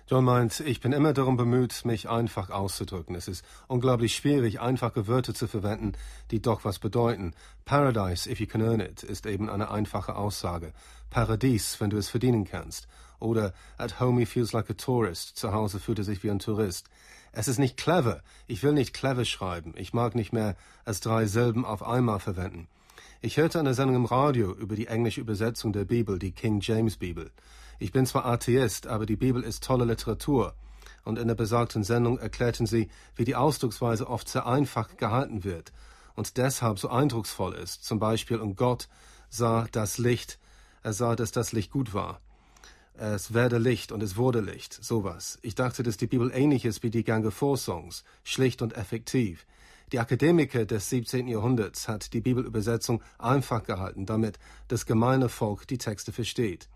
John 0.08 0.24
meint, 0.24 0.60
ich 0.60 0.80
bin 0.80 0.92
immer 0.92 1.14
darum 1.14 1.36
bemüht, 1.36 1.84
mich 1.86 2.08
einfach 2.08 2.50
auszudrücken. 2.50 3.14
Es 3.14 3.28
ist 3.28 3.44
unglaublich 3.66 4.14
schwierig, 4.14 4.60
einfache 4.60 5.06
Wörter 5.06 5.32
zu 5.32 5.46
verwenden, 5.46 5.92
die 6.30 6.42
doch 6.42 6.64
was 6.64 6.80
bedeuten. 6.80 7.32
Paradise, 7.64 8.28
if 8.28 8.38
you 8.40 8.46
can 8.46 8.60
earn 8.60 8.80
it, 8.80 9.02
ist 9.04 9.24
eben 9.26 9.48
eine 9.48 9.70
einfache 9.70 10.16
Aussage. 10.16 10.74
Paradies, 11.08 11.80
wenn 11.80 11.88
du 11.90 11.96
es 11.96 12.10
verdienen 12.10 12.44
kannst. 12.44 12.88
Oder 13.22 13.54
at 13.78 14.00
home 14.00 14.18
he 14.18 14.26
feels 14.26 14.52
like 14.52 14.68
a 14.68 14.74
tourist. 14.74 15.36
Zu 15.36 15.52
Hause 15.52 15.78
fühlt 15.78 15.98
er 15.98 16.04
sich 16.04 16.22
wie 16.22 16.30
ein 16.30 16.40
Tourist. 16.40 16.88
Es 17.30 17.48
ist 17.48 17.58
nicht 17.58 17.76
clever. 17.76 18.22
Ich 18.46 18.62
will 18.62 18.72
nicht 18.72 18.92
clever 18.92 19.24
schreiben. 19.24 19.72
Ich 19.76 19.94
mag 19.94 20.14
nicht 20.14 20.32
mehr 20.32 20.56
als 20.84 21.00
drei 21.00 21.26
Silben 21.26 21.64
auf 21.64 21.82
einmal 21.82 22.18
verwenden. 22.18 22.68
Ich 23.20 23.36
hörte 23.36 23.60
eine 23.60 23.74
Sendung 23.74 23.96
im 23.96 24.04
Radio 24.04 24.52
über 24.52 24.74
die 24.74 24.88
englische 24.88 25.20
Übersetzung 25.20 25.72
der 25.72 25.84
Bibel, 25.84 26.18
die 26.18 26.32
King 26.32 26.58
James 26.60 26.96
Bibel. 26.96 27.30
Ich 27.78 27.92
bin 27.92 28.04
zwar 28.04 28.26
Atheist, 28.26 28.88
aber 28.88 29.06
die 29.06 29.16
Bibel 29.16 29.42
ist 29.42 29.62
tolle 29.62 29.84
Literatur. 29.84 30.54
Und 31.04 31.18
in 31.18 31.28
der 31.28 31.36
besagten 31.36 31.84
Sendung 31.84 32.18
erklärten 32.18 32.66
sie, 32.66 32.90
wie 33.14 33.24
die 33.24 33.36
Ausdrucksweise 33.36 34.08
oft 34.08 34.28
sehr 34.28 34.46
einfach 34.46 34.96
gehalten 34.96 35.44
wird 35.44 35.72
und 36.14 36.36
deshalb 36.36 36.78
so 36.78 36.88
eindrucksvoll 36.88 37.54
ist. 37.54 37.84
Zum 37.84 37.98
Beispiel, 37.98 38.38
und 38.38 38.56
Gott 38.56 38.88
sah 39.28 39.66
das 39.70 39.98
Licht, 39.98 40.38
er 40.82 40.92
sah, 40.92 41.16
dass 41.16 41.30
das 41.30 41.52
Licht 41.52 41.70
gut 41.70 41.94
war. 41.94 42.20
Es 43.04 43.34
werde 43.34 43.58
Licht 43.58 43.90
und 43.90 44.00
es 44.00 44.16
wurde 44.16 44.38
Licht, 44.38 44.78
sowas. 44.80 45.36
Ich 45.42 45.56
dachte, 45.56 45.82
dass 45.82 45.96
die 45.96 46.06
Bibel 46.06 46.30
ähnlich 46.32 46.64
ist 46.64 46.84
wie 46.84 46.90
die 46.90 47.02
Gange 47.02 47.32
Songs, 47.32 48.04
schlicht 48.22 48.62
und 48.62 48.76
effektiv. 48.76 49.44
Die 49.90 49.98
Akademiker 49.98 50.66
des 50.66 50.88
17. 50.88 51.26
Jahrhunderts 51.26 51.88
hat 51.88 52.12
die 52.12 52.20
Bibelübersetzung 52.20 53.02
einfach 53.18 53.64
gehalten, 53.64 54.06
damit 54.06 54.38
das 54.68 54.86
gemeine 54.86 55.28
Volk 55.28 55.66
die 55.66 55.78
Texte 55.78 56.12
versteht. 56.12 56.68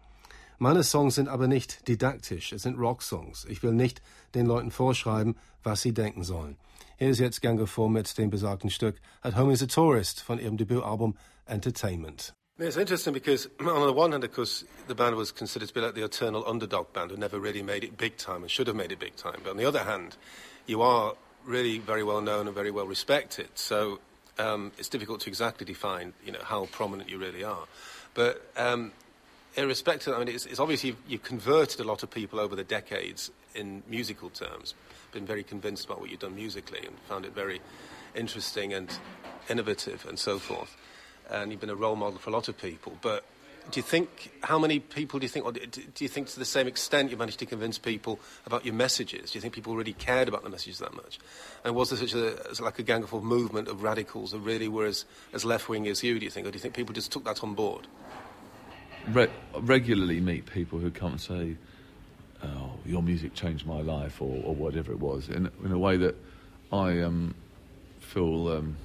Meine 0.58 0.82
Songs 0.82 1.14
sind 1.14 1.28
aber 1.28 1.46
nicht 1.46 1.86
didaktisch, 1.86 2.52
es 2.52 2.62
sind 2.62 2.76
Rocksongs. 2.76 3.44
Ich 3.44 3.62
will 3.62 3.72
nicht 3.72 4.02
den 4.34 4.46
Leuten 4.46 4.72
vorschreiben, 4.72 5.36
was 5.62 5.82
sie 5.82 5.94
denken 5.94 6.24
sollen. 6.24 6.56
Hier 6.96 7.10
ist 7.10 7.20
jetzt 7.20 7.40
Gange 7.40 7.68
vor 7.68 7.88
mit 7.88 8.18
dem 8.18 8.30
besagten 8.30 8.70
Stück 8.70 8.96
At 9.20 9.36
Home 9.36 9.52
is 9.52 9.62
a 9.62 9.66
Tourist 9.66 10.22
von 10.22 10.40
ihrem 10.40 10.56
Debütalbum 10.56 11.16
Entertainment. 11.44 12.34
It's 12.58 12.78
interesting 12.78 13.12
because, 13.12 13.48
on 13.60 13.86
the 13.86 13.92
one 13.92 14.12
hand, 14.12 14.24
of 14.24 14.32
course, 14.32 14.64
the 14.88 14.94
band 14.94 15.14
was 15.14 15.30
considered 15.30 15.68
to 15.68 15.74
be 15.74 15.82
like 15.82 15.94
the 15.94 16.04
eternal 16.04 16.42
underdog 16.48 16.90
band 16.94 17.10
who 17.10 17.18
never 17.18 17.38
really 17.38 17.62
made 17.62 17.84
it 17.84 17.98
big 17.98 18.16
time 18.16 18.40
and 18.42 18.50
should 18.50 18.66
have 18.66 18.76
made 18.76 18.92
it 18.92 18.98
big 18.98 19.14
time. 19.16 19.40
But 19.44 19.50
on 19.50 19.56
the 19.58 19.66
other 19.66 19.84
hand, 19.84 20.16
you 20.66 20.80
are 20.80 21.14
really 21.44 21.78
very 21.78 22.02
well 22.02 22.22
known 22.22 22.46
and 22.46 22.54
very 22.54 22.70
well 22.70 22.86
respected. 22.86 23.48
So 23.56 24.00
um, 24.38 24.72
it's 24.78 24.88
difficult 24.88 25.20
to 25.20 25.28
exactly 25.28 25.66
define, 25.66 26.14
you 26.24 26.32
know, 26.32 26.40
how 26.42 26.64
prominent 26.72 27.10
you 27.10 27.18
really 27.18 27.44
are. 27.44 27.66
But 28.14 28.50
um, 28.56 28.92
irrespective, 29.54 30.14
I 30.14 30.18
mean, 30.20 30.28
it's, 30.28 30.46
it's 30.46 30.58
obviously 30.58 30.90
you've, 30.90 30.98
you've 31.06 31.22
converted 31.24 31.80
a 31.80 31.84
lot 31.84 32.02
of 32.02 32.10
people 32.10 32.40
over 32.40 32.56
the 32.56 32.64
decades 32.64 33.30
in 33.54 33.82
musical 33.86 34.30
terms. 34.30 34.72
Been 35.12 35.26
very 35.26 35.42
convinced 35.42 35.84
about 35.84 36.00
what 36.00 36.10
you've 36.10 36.20
done 36.20 36.34
musically 36.34 36.80
and 36.86 36.98
found 37.00 37.26
it 37.26 37.34
very 37.34 37.60
interesting 38.14 38.72
and 38.72 38.98
innovative 39.50 40.06
and 40.08 40.18
so 40.18 40.38
forth. 40.38 40.74
And 41.30 41.50
you've 41.50 41.60
been 41.60 41.70
a 41.70 41.76
role 41.76 41.96
model 41.96 42.18
for 42.18 42.30
a 42.30 42.32
lot 42.32 42.48
of 42.48 42.56
people. 42.56 42.96
But 43.00 43.24
do 43.70 43.80
you 43.80 43.82
think, 43.82 44.32
how 44.42 44.60
many 44.60 44.78
people 44.78 45.18
do 45.18 45.24
you 45.24 45.28
think, 45.28 45.44
or 45.44 45.52
do 45.52 45.82
you 45.98 46.08
think 46.08 46.28
to 46.28 46.38
the 46.38 46.44
same 46.44 46.68
extent 46.68 47.10
you 47.10 47.16
managed 47.16 47.40
to 47.40 47.46
convince 47.46 47.78
people 47.78 48.20
about 48.46 48.64
your 48.64 48.74
messages? 48.74 49.32
Do 49.32 49.36
you 49.36 49.40
think 49.40 49.54
people 49.54 49.74
really 49.74 49.92
cared 49.92 50.28
about 50.28 50.44
the 50.44 50.50
messages 50.50 50.78
that 50.78 50.94
much? 50.94 51.18
And 51.64 51.74
was 51.74 51.90
there 51.90 51.98
such 51.98 52.14
a, 52.14 52.62
like 52.62 52.78
a 52.78 52.84
gang 52.84 53.02
of 53.02 53.12
movement 53.24 53.66
of 53.66 53.82
radicals 53.82 54.30
that 54.30 54.38
really 54.38 54.68
were 54.68 54.86
as, 54.86 55.04
as 55.32 55.44
left 55.44 55.68
wing 55.68 55.88
as 55.88 56.04
you, 56.04 56.18
do 56.18 56.24
you 56.24 56.30
think? 56.30 56.46
Or 56.46 56.52
do 56.52 56.56
you 56.56 56.60
think 56.60 56.74
people 56.74 56.94
just 56.94 57.10
took 57.10 57.24
that 57.24 57.42
on 57.42 57.54
board? 57.54 57.88
Re- 59.08 59.30
regularly 59.58 60.20
meet 60.20 60.46
people 60.46 60.78
who 60.78 60.92
come 60.92 61.12
and 61.12 61.20
say, 61.20 61.56
oh, 62.44 62.70
your 62.84 63.02
music 63.02 63.34
changed 63.34 63.66
my 63.66 63.80
life, 63.80 64.22
or, 64.22 64.44
or 64.44 64.54
whatever 64.54 64.92
it 64.92 65.00
was, 65.00 65.28
in, 65.28 65.50
in 65.64 65.72
a 65.72 65.78
way 65.78 65.96
that 65.96 66.14
I 66.72 67.00
um, 67.00 67.34
feel. 67.98 68.48
Um, 68.48 68.76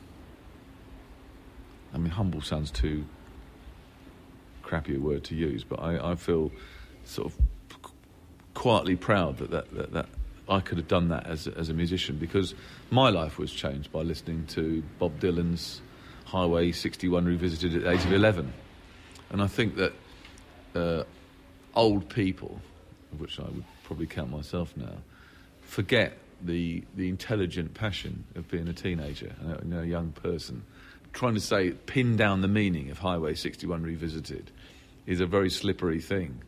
I 1.93 1.97
mean, 1.97 2.11
humble 2.11 2.41
sounds 2.41 2.71
too 2.71 3.05
crappy 4.63 4.95
a 4.95 4.99
word 4.99 5.23
to 5.25 5.35
use, 5.35 5.63
but 5.63 5.81
I, 5.81 6.11
I 6.11 6.15
feel 6.15 6.51
sort 7.03 7.27
of 7.27 7.37
quietly 8.53 8.95
proud 8.95 9.37
that 9.37 9.51
that, 9.51 9.73
that, 9.75 9.93
that 9.93 10.05
I 10.47 10.59
could 10.59 10.77
have 10.77 10.87
done 10.87 11.09
that 11.09 11.27
as, 11.27 11.47
as 11.47 11.69
a 11.69 11.73
musician 11.73 12.17
because 12.17 12.53
my 12.89 13.09
life 13.09 13.37
was 13.37 13.51
changed 13.51 13.91
by 13.91 14.01
listening 14.01 14.45
to 14.47 14.83
Bob 14.99 15.19
Dylan's 15.19 15.81
Highway 16.25 16.71
61 16.71 17.25
revisited 17.25 17.75
at 17.75 17.83
the 17.83 17.91
age 17.91 18.05
of 18.05 18.13
11. 18.13 18.53
And 19.29 19.41
I 19.41 19.47
think 19.47 19.75
that 19.75 19.93
uh, 20.75 21.03
old 21.73 22.09
people, 22.09 22.59
of 23.13 23.19
which 23.19 23.39
I 23.39 23.43
would 23.43 23.63
probably 23.83 24.07
count 24.07 24.29
myself 24.29 24.75
now, 24.75 24.97
forget 25.61 26.17
the, 26.41 26.83
the 26.95 27.07
intelligent 27.07 27.73
passion 27.73 28.25
of 28.35 28.49
being 28.49 28.67
a 28.67 28.73
teenager 28.73 29.33
and 29.41 29.73
a, 29.73 29.81
a 29.81 29.85
young 29.85 30.11
person. 30.11 30.63
Trying 31.13 31.33
to 31.35 31.41
say, 31.41 31.71
pin 31.71 32.15
down 32.15 32.41
the 32.41 32.47
meaning 32.47 32.89
of 32.89 32.99
Highway 32.99 33.35
61 33.35 33.83
Revisited 33.83 34.51
is 35.05 35.19
a 35.19 35.25
very 35.25 35.49
slippery 35.49 35.99
thing. 35.99 36.41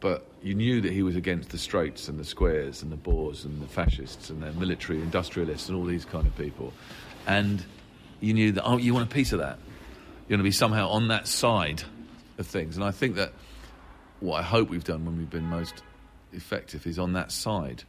But 0.00 0.26
you 0.42 0.54
knew 0.54 0.80
that 0.82 0.92
he 0.92 1.02
was 1.02 1.16
against 1.16 1.50
the 1.50 1.58
straights 1.58 2.08
and 2.08 2.18
the 2.18 2.24
squares 2.24 2.82
and 2.82 2.92
the 2.92 2.96
bores 2.96 3.44
and 3.44 3.60
the 3.62 3.66
fascists 3.66 4.30
and 4.30 4.42
the 4.42 4.52
military 4.52 5.00
industrialists 5.00 5.68
and 5.68 5.76
all 5.76 5.84
these 5.84 6.04
kind 6.04 6.26
of 6.26 6.36
people. 6.36 6.72
And 7.26 7.64
you 8.20 8.34
knew 8.34 8.52
that, 8.52 8.64
oh, 8.64 8.76
you 8.76 8.94
want 8.94 9.10
a 9.10 9.14
piece 9.14 9.32
of 9.32 9.40
that. 9.40 9.58
You're 10.28 10.36
going 10.36 10.40
to 10.40 10.44
be 10.44 10.50
somehow 10.52 10.88
on 10.88 11.08
that 11.08 11.26
side 11.26 11.82
of 12.38 12.46
things. 12.46 12.76
And 12.76 12.84
I 12.84 12.90
think 12.90 13.16
that 13.16 13.32
what 14.20 14.40
I 14.40 14.42
hope 14.42 14.68
we've 14.68 14.84
done 14.84 15.04
when 15.04 15.16
we've 15.16 15.30
been 15.30 15.44
most 15.44 15.82
effective 16.32 16.86
is 16.86 16.98
on 16.98 17.12
that 17.14 17.32
side. 17.32 17.84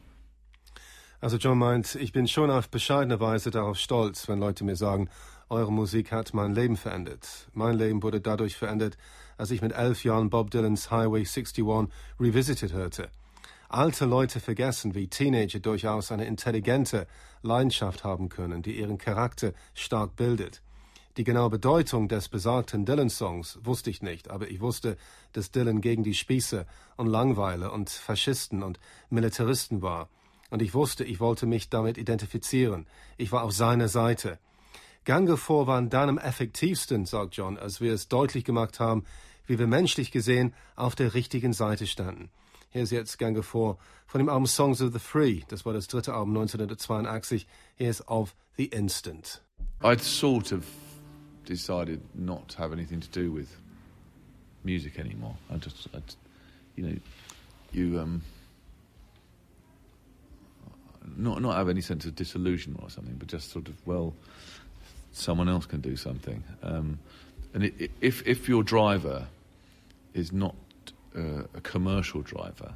Also 1.20 1.36
Jon 1.36 1.58
meint, 1.58 1.96
ich 1.96 2.12
bin 2.12 2.28
schon 2.28 2.50
auf 2.50 2.70
bescheidene 2.70 3.18
Weise 3.18 3.50
darauf 3.50 3.76
stolz, 3.76 4.28
wenn 4.28 4.38
Leute 4.38 4.64
mir 4.64 4.76
sagen, 4.76 5.08
eure 5.50 5.72
Musik 5.72 6.12
hat 6.12 6.34
mein 6.34 6.54
Leben 6.54 6.76
verändert. 6.76 7.48
Mein 7.54 7.76
Leben 7.76 8.02
wurde 8.02 8.20
dadurch 8.20 8.56
verändert, 8.56 8.98
als 9.36 9.50
ich 9.50 9.62
mit 9.62 9.72
elf 9.72 10.04
Jahren 10.04 10.30
Bob 10.30 10.50
Dylans 10.50 10.90
Highway 10.90 11.20
61 11.20 11.64
Revisited 12.20 12.72
hörte. 12.72 13.08
Alte 13.70 14.04
Leute 14.04 14.40
vergessen, 14.40 14.94
wie 14.94 15.08
Teenager 15.08 15.60
durchaus 15.60 16.12
eine 16.12 16.26
intelligente 16.26 17.06
Leidenschaft 17.42 18.04
haben 18.04 18.28
können, 18.28 18.62
die 18.62 18.78
ihren 18.78 18.98
Charakter 18.98 19.52
stark 19.74 20.16
bildet. 20.16 20.62
Die 21.18 21.24
genaue 21.24 21.50
Bedeutung 21.50 22.08
des 22.08 22.28
besagten 22.28 22.84
Dylan-Songs 22.84 23.58
wusste 23.64 23.90
ich 23.90 24.02
nicht, 24.02 24.30
aber 24.30 24.48
ich 24.48 24.60
wusste, 24.60 24.96
dass 25.32 25.50
Dylan 25.50 25.80
gegen 25.80 26.04
die 26.04 26.14
Spieße 26.14 26.64
und 26.96 27.06
Langweiler 27.08 27.72
und 27.72 27.90
Faschisten 27.90 28.62
und 28.62 28.78
Militaristen 29.10 29.82
war. 29.82 30.08
Und 30.50 30.62
ich 30.62 30.74
wusste, 30.74 31.04
ich 31.04 31.20
wollte 31.20 31.46
mich 31.46 31.70
damit 31.70 31.98
identifizieren. 31.98 32.86
Ich 33.16 33.32
war 33.32 33.42
auf 33.42 33.52
seiner 33.52 33.88
Seite. 33.88 34.38
Gange 35.08 35.38
vor 35.38 35.66
waren 35.66 35.88
dann 35.88 36.10
am 36.10 36.18
effektivsten, 36.18 37.06
sagt 37.06 37.34
John, 37.34 37.56
als 37.56 37.80
wir 37.80 37.94
es 37.94 38.08
deutlich 38.08 38.44
gemacht 38.44 38.78
haben, 38.78 39.04
wie 39.46 39.58
wir 39.58 39.66
menschlich 39.66 40.10
gesehen 40.10 40.52
auf 40.76 40.94
der 40.96 41.14
richtigen 41.14 41.54
Seite 41.54 41.86
standen. 41.86 42.28
Hier 42.68 42.82
ist 42.82 42.90
jetzt 42.90 43.18
Gange 43.18 43.42
vor 43.42 43.78
von 44.06 44.18
dem 44.18 44.28
Album 44.28 44.44
Songs 44.44 44.82
of 44.82 44.92
the 44.92 44.98
Free. 44.98 45.44
Das 45.48 45.64
war 45.64 45.72
das 45.72 45.86
dritte 45.86 46.12
Album 46.12 46.36
1982. 46.36 47.46
Hier 47.76 47.88
ist 47.88 48.06
Of 48.06 48.34
the 48.58 48.66
Instant. 48.66 49.40
I'd 49.80 50.02
sort 50.02 50.52
of 50.52 50.66
decided 51.46 52.00
not 52.14 52.46
to 52.48 52.58
have 52.58 52.74
anything 52.74 53.00
to 53.00 53.08
do 53.10 53.34
with 53.34 53.48
music 54.62 54.98
anymore. 54.98 55.38
I 55.50 55.54
just, 55.54 55.88
I'd, 55.94 56.16
you 56.76 56.86
know, 56.86 57.00
you 57.72 57.98
um, 57.98 58.20
not 61.16 61.40
not 61.40 61.56
have 61.56 61.70
any 61.70 61.80
sense 61.80 62.04
of 62.04 62.14
disillusionment 62.14 62.84
or 62.84 62.90
something, 62.90 63.16
but 63.16 63.28
just 63.28 63.50
sort 63.50 63.68
of 63.68 63.74
well, 63.86 64.12
someone 65.12 65.48
else 65.48 65.66
can 65.66 65.80
do 65.80 65.96
something. 65.96 66.42
Um, 66.62 66.98
and 67.54 67.64
it, 67.64 67.90
if 68.00 68.26
if 68.26 68.48
your 68.48 68.62
driver 68.62 69.26
is 70.14 70.32
not 70.32 70.54
uh, 71.16 71.42
a 71.54 71.60
commercial 71.62 72.22
driver, 72.22 72.74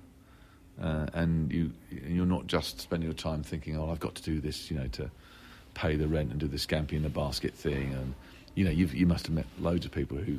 uh, 0.81 1.07
and 1.13 1.53
you 1.53 1.73
you're 1.91 2.27
not 2.27 2.47
just 2.47 2.81
spending 2.81 3.09
your 3.09 3.17
time 3.17 3.43
thinking, 3.43 3.77
oh, 3.77 3.91
I've 3.91 4.01
got 4.01 4.15
to 4.17 4.23
do 4.23 4.41
this, 4.41 4.71
you 4.71 4.79
know, 4.79 4.89
to 4.89 5.11
pay 5.75 5.97
the 5.97 6.09
rent 6.09 6.31
and 6.31 6.41
do 6.41 6.49
the 6.49 6.57
scampi 6.57 6.93
in 6.93 7.03
the 7.03 7.09
basket 7.09 7.55
thing, 7.55 7.93
and 7.93 8.15
you 8.55 8.65
know, 8.65 8.71
you've, 8.71 8.95
you 8.95 9.07
must 9.07 9.27
have 9.27 9.35
met 9.35 9.47
loads 9.59 9.85
of 9.87 9.93
people 9.93 10.17
who 10.17 10.39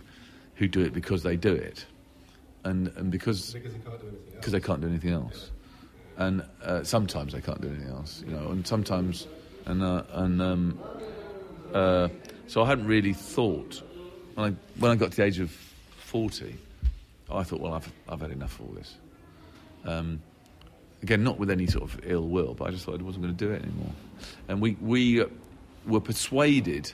who 0.56 0.68
do 0.68 0.82
it 0.82 0.94
because 0.94 1.24
they 1.24 1.36
do 1.36 1.54
it, 1.54 1.86
and 2.64 2.88
and 2.96 3.12
because 3.12 3.56
because 4.34 4.52
they 4.52 4.60
can't 4.60 4.82
do 4.82 4.88
anything 4.88 5.12
else, 5.12 5.52
and 6.18 6.44
uh, 6.64 6.84
sometimes 6.84 7.34
they 7.34 7.42
can't 7.42 7.62
do 7.62 7.70
anything 7.70 7.90
else, 7.90 8.24
you 8.26 8.34
know, 8.34 8.50
and 8.50 8.66
sometimes 8.66 9.28
and 9.66 9.84
uh, 9.84 10.04
and 10.14 10.42
um, 10.42 10.80
uh, 11.74 12.10
so 12.48 12.64
I 12.64 12.68
hadn't 12.68 12.88
really 12.88 13.14
thought 13.14 13.82
when 14.36 14.52
I 14.52 14.80
when 14.80 14.92
I 14.92 14.96
got 14.96 15.12
to 15.12 15.18
the 15.18 15.24
age 15.24 15.40
of 15.40 15.52
forty. 15.98 16.56
I 17.32 17.44
thought, 17.44 17.62
well, 17.62 17.74
I've, 17.74 17.92
I've 18.08 18.22
had 18.22 18.32
enough 18.32 18.60
of 18.60 18.68
all 18.68 18.74
this. 18.74 18.96
Um, 19.86 20.22
again, 21.02 21.24
not 21.24 21.40
with 21.40 21.50
any 21.50 21.66
sort 21.66 21.84
of 21.84 22.00
ill 22.04 22.28
will, 22.28 22.54
but 22.54 22.68
I 22.68 22.72
just 22.72 22.86
thought 22.86 23.00
I 23.00 23.04
wasn't 23.04 23.24
going 23.24 23.36
to 23.36 23.46
do 23.46 23.52
it 23.52 23.64
anymore. 23.64 23.92
And 24.48 24.62
we, 24.62 24.78
we 24.80 25.22
uh, 25.22 25.26
were 25.88 26.00
persuaded. 26.00 26.92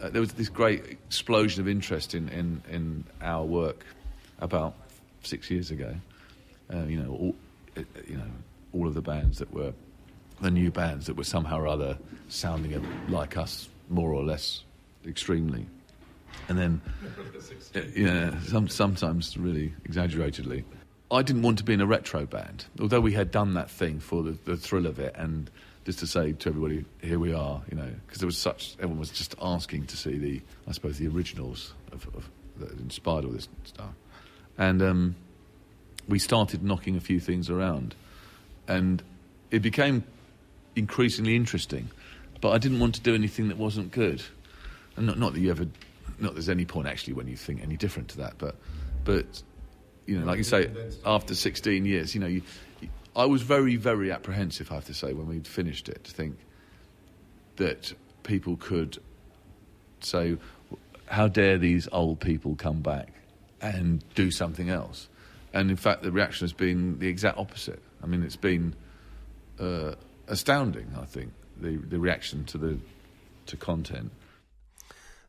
Uh, 0.00 0.08
there 0.10 0.20
was 0.20 0.32
this 0.32 0.48
great 0.48 0.84
explosion 0.84 1.60
of 1.60 1.68
interest 1.68 2.14
in, 2.14 2.28
in, 2.30 2.62
in 2.70 3.04
our 3.20 3.44
work 3.44 3.84
about 4.40 4.74
six 5.22 5.50
years 5.50 5.70
ago. 5.70 5.94
Uh, 6.72 6.84
you 6.84 7.02
know, 7.02 7.10
all, 7.10 7.34
uh, 7.76 7.82
you 8.06 8.16
know, 8.16 8.30
all 8.72 8.86
of 8.88 8.94
the 8.94 9.02
bands 9.02 9.38
that 9.38 9.52
were 9.52 9.72
the 10.40 10.50
new 10.50 10.70
bands 10.70 11.06
that 11.06 11.16
were 11.16 11.24
somehow 11.24 11.60
or 11.60 11.66
other 11.66 11.98
sounding 12.28 12.84
like 13.08 13.36
us, 13.36 13.68
more 13.88 14.12
or 14.12 14.22
less 14.22 14.62
extremely. 15.06 15.66
And 16.48 16.58
then 16.58 16.80
yeah, 17.94 18.38
some, 18.40 18.68
sometimes 18.68 19.36
really 19.36 19.72
exaggeratedly. 19.84 20.64
I 21.10 21.22
didn't 21.22 21.42
want 21.42 21.58
to 21.58 21.64
be 21.64 21.72
in 21.72 21.80
a 21.80 21.86
retro 21.86 22.26
band, 22.26 22.66
although 22.80 23.00
we 23.00 23.12
had 23.12 23.30
done 23.30 23.54
that 23.54 23.70
thing 23.70 24.00
for 24.00 24.22
the, 24.22 24.36
the 24.44 24.56
thrill 24.56 24.86
of 24.86 24.98
it, 24.98 25.14
and 25.16 25.48
just 25.84 26.00
to 26.00 26.06
say 26.06 26.32
to 26.32 26.48
everybody, 26.48 26.84
here 27.00 27.20
we 27.20 27.32
are, 27.32 27.62
you 27.70 27.76
know, 27.76 27.88
because 28.06 28.18
there 28.18 28.26
was 28.26 28.36
such 28.36 28.74
everyone 28.78 28.98
was 28.98 29.10
just 29.10 29.36
asking 29.40 29.86
to 29.86 29.96
see 29.96 30.18
the, 30.18 30.42
I 30.66 30.72
suppose, 30.72 30.98
the 30.98 31.06
originals 31.06 31.74
of, 31.92 32.08
of 32.16 32.28
that 32.58 32.72
inspired 32.80 33.24
all 33.24 33.30
this 33.30 33.48
stuff, 33.62 33.92
and 34.58 34.82
um, 34.82 35.14
we 36.08 36.18
started 36.18 36.64
knocking 36.64 36.96
a 36.96 37.00
few 37.00 37.20
things 37.20 37.50
around, 37.50 37.94
and 38.66 39.00
it 39.52 39.60
became 39.60 40.02
increasingly 40.76 41.34
interesting, 41.34 41.90
but 42.40 42.50
I 42.50 42.58
didn't 42.58 42.78
want 42.78 42.94
to 42.96 43.00
do 43.00 43.14
anything 43.14 43.48
that 43.48 43.56
wasn't 43.56 43.90
good, 43.90 44.22
and 44.96 45.06
not, 45.06 45.18
not 45.18 45.32
that 45.32 45.40
you 45.40 45.50
ever 45.50 45.66
not 46.18 46.34
there's 46.34 46.48
any 46.48 46.64
point 46.64 46.88
actually 46.88 47.12
when 47.12 47.28
you 47.28 47.36
think 47.36 47.62
any 47.62 47.76
different 47.76 48.08
to 48.10 48.18
that, 48.18 48.34
but 48.38 48.56
but 49.04 49.42
you 50.06 50.18
know, 50.18 50.26
like 50.26 50.38
you 50.38 50.44
say, 50.44 50.70
after 51.04 51.34
16 51.34 51.84
years, 51.84 52.14
you 52.14 52.20
know, 52.20 52.28
you, 52.28 52.42
I 53.14 53.26
was 53.26 53.42
very 53.42 53.76
very 53.76 54.12
apprehensive. 54.12 54.70
I 54.70 54.76
have 54.76 54.86
to 54.86 54.94
say 54.94 55.12
when 55.12 55.26
we'd 55.26 55.46
finished 55.46 55.88
it 55.88 56.04
to 56.04 56.12
think 56.12 56.38
that 57.56 57.92
people 58.22 58.56
could 58.56 58.98
say, 60.00 60.36
"How 61.06 61.28
dare 61.28 61.58
these 61.58 61.88
old 61.90 62.20
people 62.20 62.54
come 62.54 62.80
back 62.80 63.08
and 63.60 64.04
do 64.14 64.30
something 64.30 64.70
else?" 64.70 65.08
And 65.52 65.70
in 65.70 65.76
fact, 65.76 66.02
the 66.02 66.12
reaction 66.12 66.44
has 66.44 66.52
been 66.52 66.98
the 66.98 67.08
exact 67.08 67.38
opposite. 67.38 67.82
I 68.02 68.06
mean, 68.06 68.22
it's 68.22 68.36
been 68.36 68.74
uh, 69.58 69.94
astounding. 70.28 70.88
I 70.94 71.06
think 71.06 71.32
the 71.60 71.78
the 71.90 71.98
reaction 71.98 72.44
to 72.46 72.58
the 72.58 72.78
to 73.46 73.56
content. 73.56 74.10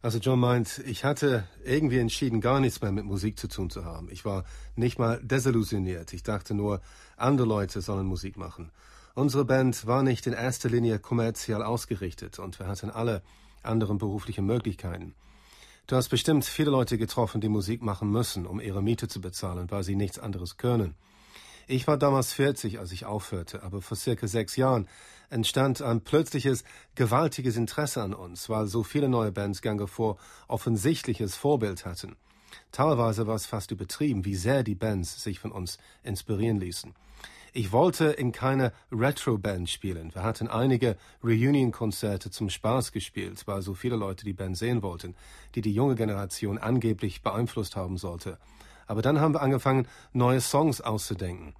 Also 0.04 0.20
John 0.20 0.40
meint, 0.40 0.80
ich 0.86 1.04
hatte 1.04 1.46
irgendwie 1.66 1.98
entschieden, 1.98 2.40
gar 2.40 2.60
nichts 2.60 2.82
mehr 2.82 2.92
mit 2.92 3.06
Musik 3.06 3.40
zu 3.40 3.48
tun 3.48 3.70
zu 3.70 3.84
haben. 3.84 4.10
Ich 4.12 4.26
war 4.26 4.46
nicht 4.76 5.00
mal 5.00 5.20
desillusioniert. 5.24 6.14
Ich 6.14 6.22
dachte 6.22 6.54
nur, 6.54 6.82
andere 7.18 7.48
Leute 7.48 7.82
sollen 7.82 8.06
Musik 8.06 8.38
machen. 8.38 8.72
Unsere 9.16 9.44
Band 9.44 9.88
war 9.88 10.04
nicht 10.04 10.28
in 10.28 10.34
erster 10.34 10.70
Linie 10.70 11.00
kommerziell 11.00 11.64
ausgerichtet 11.64 12.38
und 12.38 12.60
wir 12.60 12.68
hatten 12.68 12.92
alle 12.92 13.24
anderen 13.64 13.98
berufliche 13.98 14.44
Möglichkeiten. 14.44 15.16
Du 15.88 15.96
hast 15.96 16.10
bestimmt 16.10 16.46
viele 16.46 16.70
Leute 16.70 17.00
getroffen, 17.00 17.42
die 17.42 17.50
Musik 17.50 17.82
machen 17.82 18.12
müssen, 18.12 18.46
um 18.46 18.60
ihre 18.60 18.84
Miete 18.84 19.08
zu 19.08 19.20
bezahlen, 19.20 19.72
weil 19.72 19.84
sie 19.84 19.96
nichts 19.96 20.20
anderes 20.20 20.58
können. 20.58 20.94
Ich 21.70 21.86
war 21.86 21.98
damals 21.98 22.32
40, 22.32 22.80
als 22.80 22.94
ich 22.94 23.04
aufhörte, 23.06 23.62
aber 23.62 23.82
vor 23.82 23.98
circa 23.98 24.26
sechs 24.26 24.56
Jahren 24.56 24.88
entstand 25.30 25.82
ein 25.82 26.00
plötzliches, 26.00 26.64
gewaltiges 26.96 27.58
Interesse 27.58 28.02
an 28.02 28.14
uns, 28.14 28.48
weil 28.48 28.68
so 28.68 28.84
viele 28.84 29.10
neue 29.10 29.34
Bands 29.34 29.62
Gange 29.62 29.86
vor 29.88 30.18
offensichtliches 30.48 31.36
Vorbild 31.36 31.86
hatten. 31.86 32.16
Teilweise 32.72 33.28
war 33.28 33.36
es 33.36 33.46
fast 33.46 33.72
übertrieben, 33.72 34.24
wie 34.24 34.36
sehr 34.36 34.64
die 34.64 34.76
Bands 34.76 35.22
sich 35.22 35.40
von 35.40 35.52
uns 35.52 35.78
inspirieren 36.04 36.58
ließen. 36.58 36.96
Ich 37.52 37.74
wollte 37.74 38.06
in 38.06 38.32
keine 38.32 38.72
Retro-Band 38.90 39.70
spielen. 39.70 40.16
Wir 40.16 40.24
hatten 40.24 40.48
einige 40.48 40.96
Reunion-Konzerte 41.22 42.32
zum 42.32 42.50
Spaß 42.50 42.94
gespielt, 42.94 43.46
weil 43.46 43.62
so 43.62 43.74
viele 43.74 43.98
Leute 43.98 44.24
die 44.24 44.34
Band 44.34 44.58
sehen 44.58 44.84
wollten, 44.84 45.16
die 45.56 45.62
die 45.62 45.74
junge 45.74 45.96
Generation 45.96 46.60
angeblich 46.60 47.24
beeinflusst 47.24 47.76
haben 47.76 47.98
sollte. 47.98 48.38
Aber 48.88 49.02
dann 49.02 49.20
haben 49.20 49.34
wir 49.34 49.42
angefangen, 49.42 49.88
neue 50.14 50.42
Songs 50.42 50.82
auszudenken. 50.82 51.54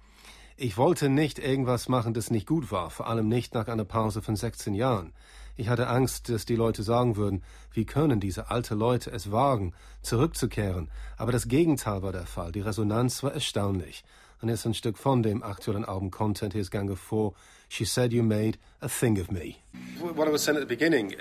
Ich 0.56 0.76
wollte 0.76 1.08
nicht 1.08 1.38
irgendwas 1.38 1.88
machen, 1.88 2.14
das 2.14 2.32
nicht 2.32 2.48
gut 2.48 2.72
war, 2.72 2.90
vor 2.90 3.06
allem 3.06 3.28
nicht 3.28 3.54
nach 3.54 3.68
einer 3.68 3.84
Pause 3.84 4.22
von 4.22 4.34
16 4.34 4.74
Jahren. 4.74 5.12
Ich 5.56 5.68
hatte 5.68 5.88
Angst, 5.88 6.28
dass 6.28 6.46
die 6.46 6.56
Leute 6.56 6.82
sagen 6.82 7.16
würden, 7.16 7.42
wie 7.72 7.84
können 7.84 8.20
diese 8.20 8.50
alte 8.50 8.74
Leute 8.74 9.10
es 9.10 9.30
wagen, 9.30 9.72
zurückzukehren. 10.02 10.90
Aber 11.16 11.32
das 11.32 11.48
Gegenteil 11.48 12.02
war 12.02 12.12
der 12.12 12.26
Fall. 12.26 12.52
Die 12.52 12.60
Resonanz 12.60 13.22
war 13.22 13.32
erstaunlich. 13.32 14.04
Und 14.40 14.48
ist 14.48 14.66
ein 14.66 14.74
Stück 14.74 14.98
von 14.98 15.22
dem 15.22 15.42
aktuellen 15.42 15.84
Album 15.84 16.12
Content 16.12 16.54
Here's 16.54 16.70
Gang 16.70 16.90
of 16.90 17.00
Four. 17.00 17.34
She 17.68 17.84
said 17.84 18.12
you 18.12 18.22
made 18.22 18.56
a 18.80 18.88
thing 18.88 19.18
of 19.18 19.30
me. 19.30 19.62
What 20.00 20.26
I 20.26 20.30
was 20.30 20.42
saying 20.42 20.56
at 20.56 20.60
the 20.60 20.66
beginning, 20.66 21.14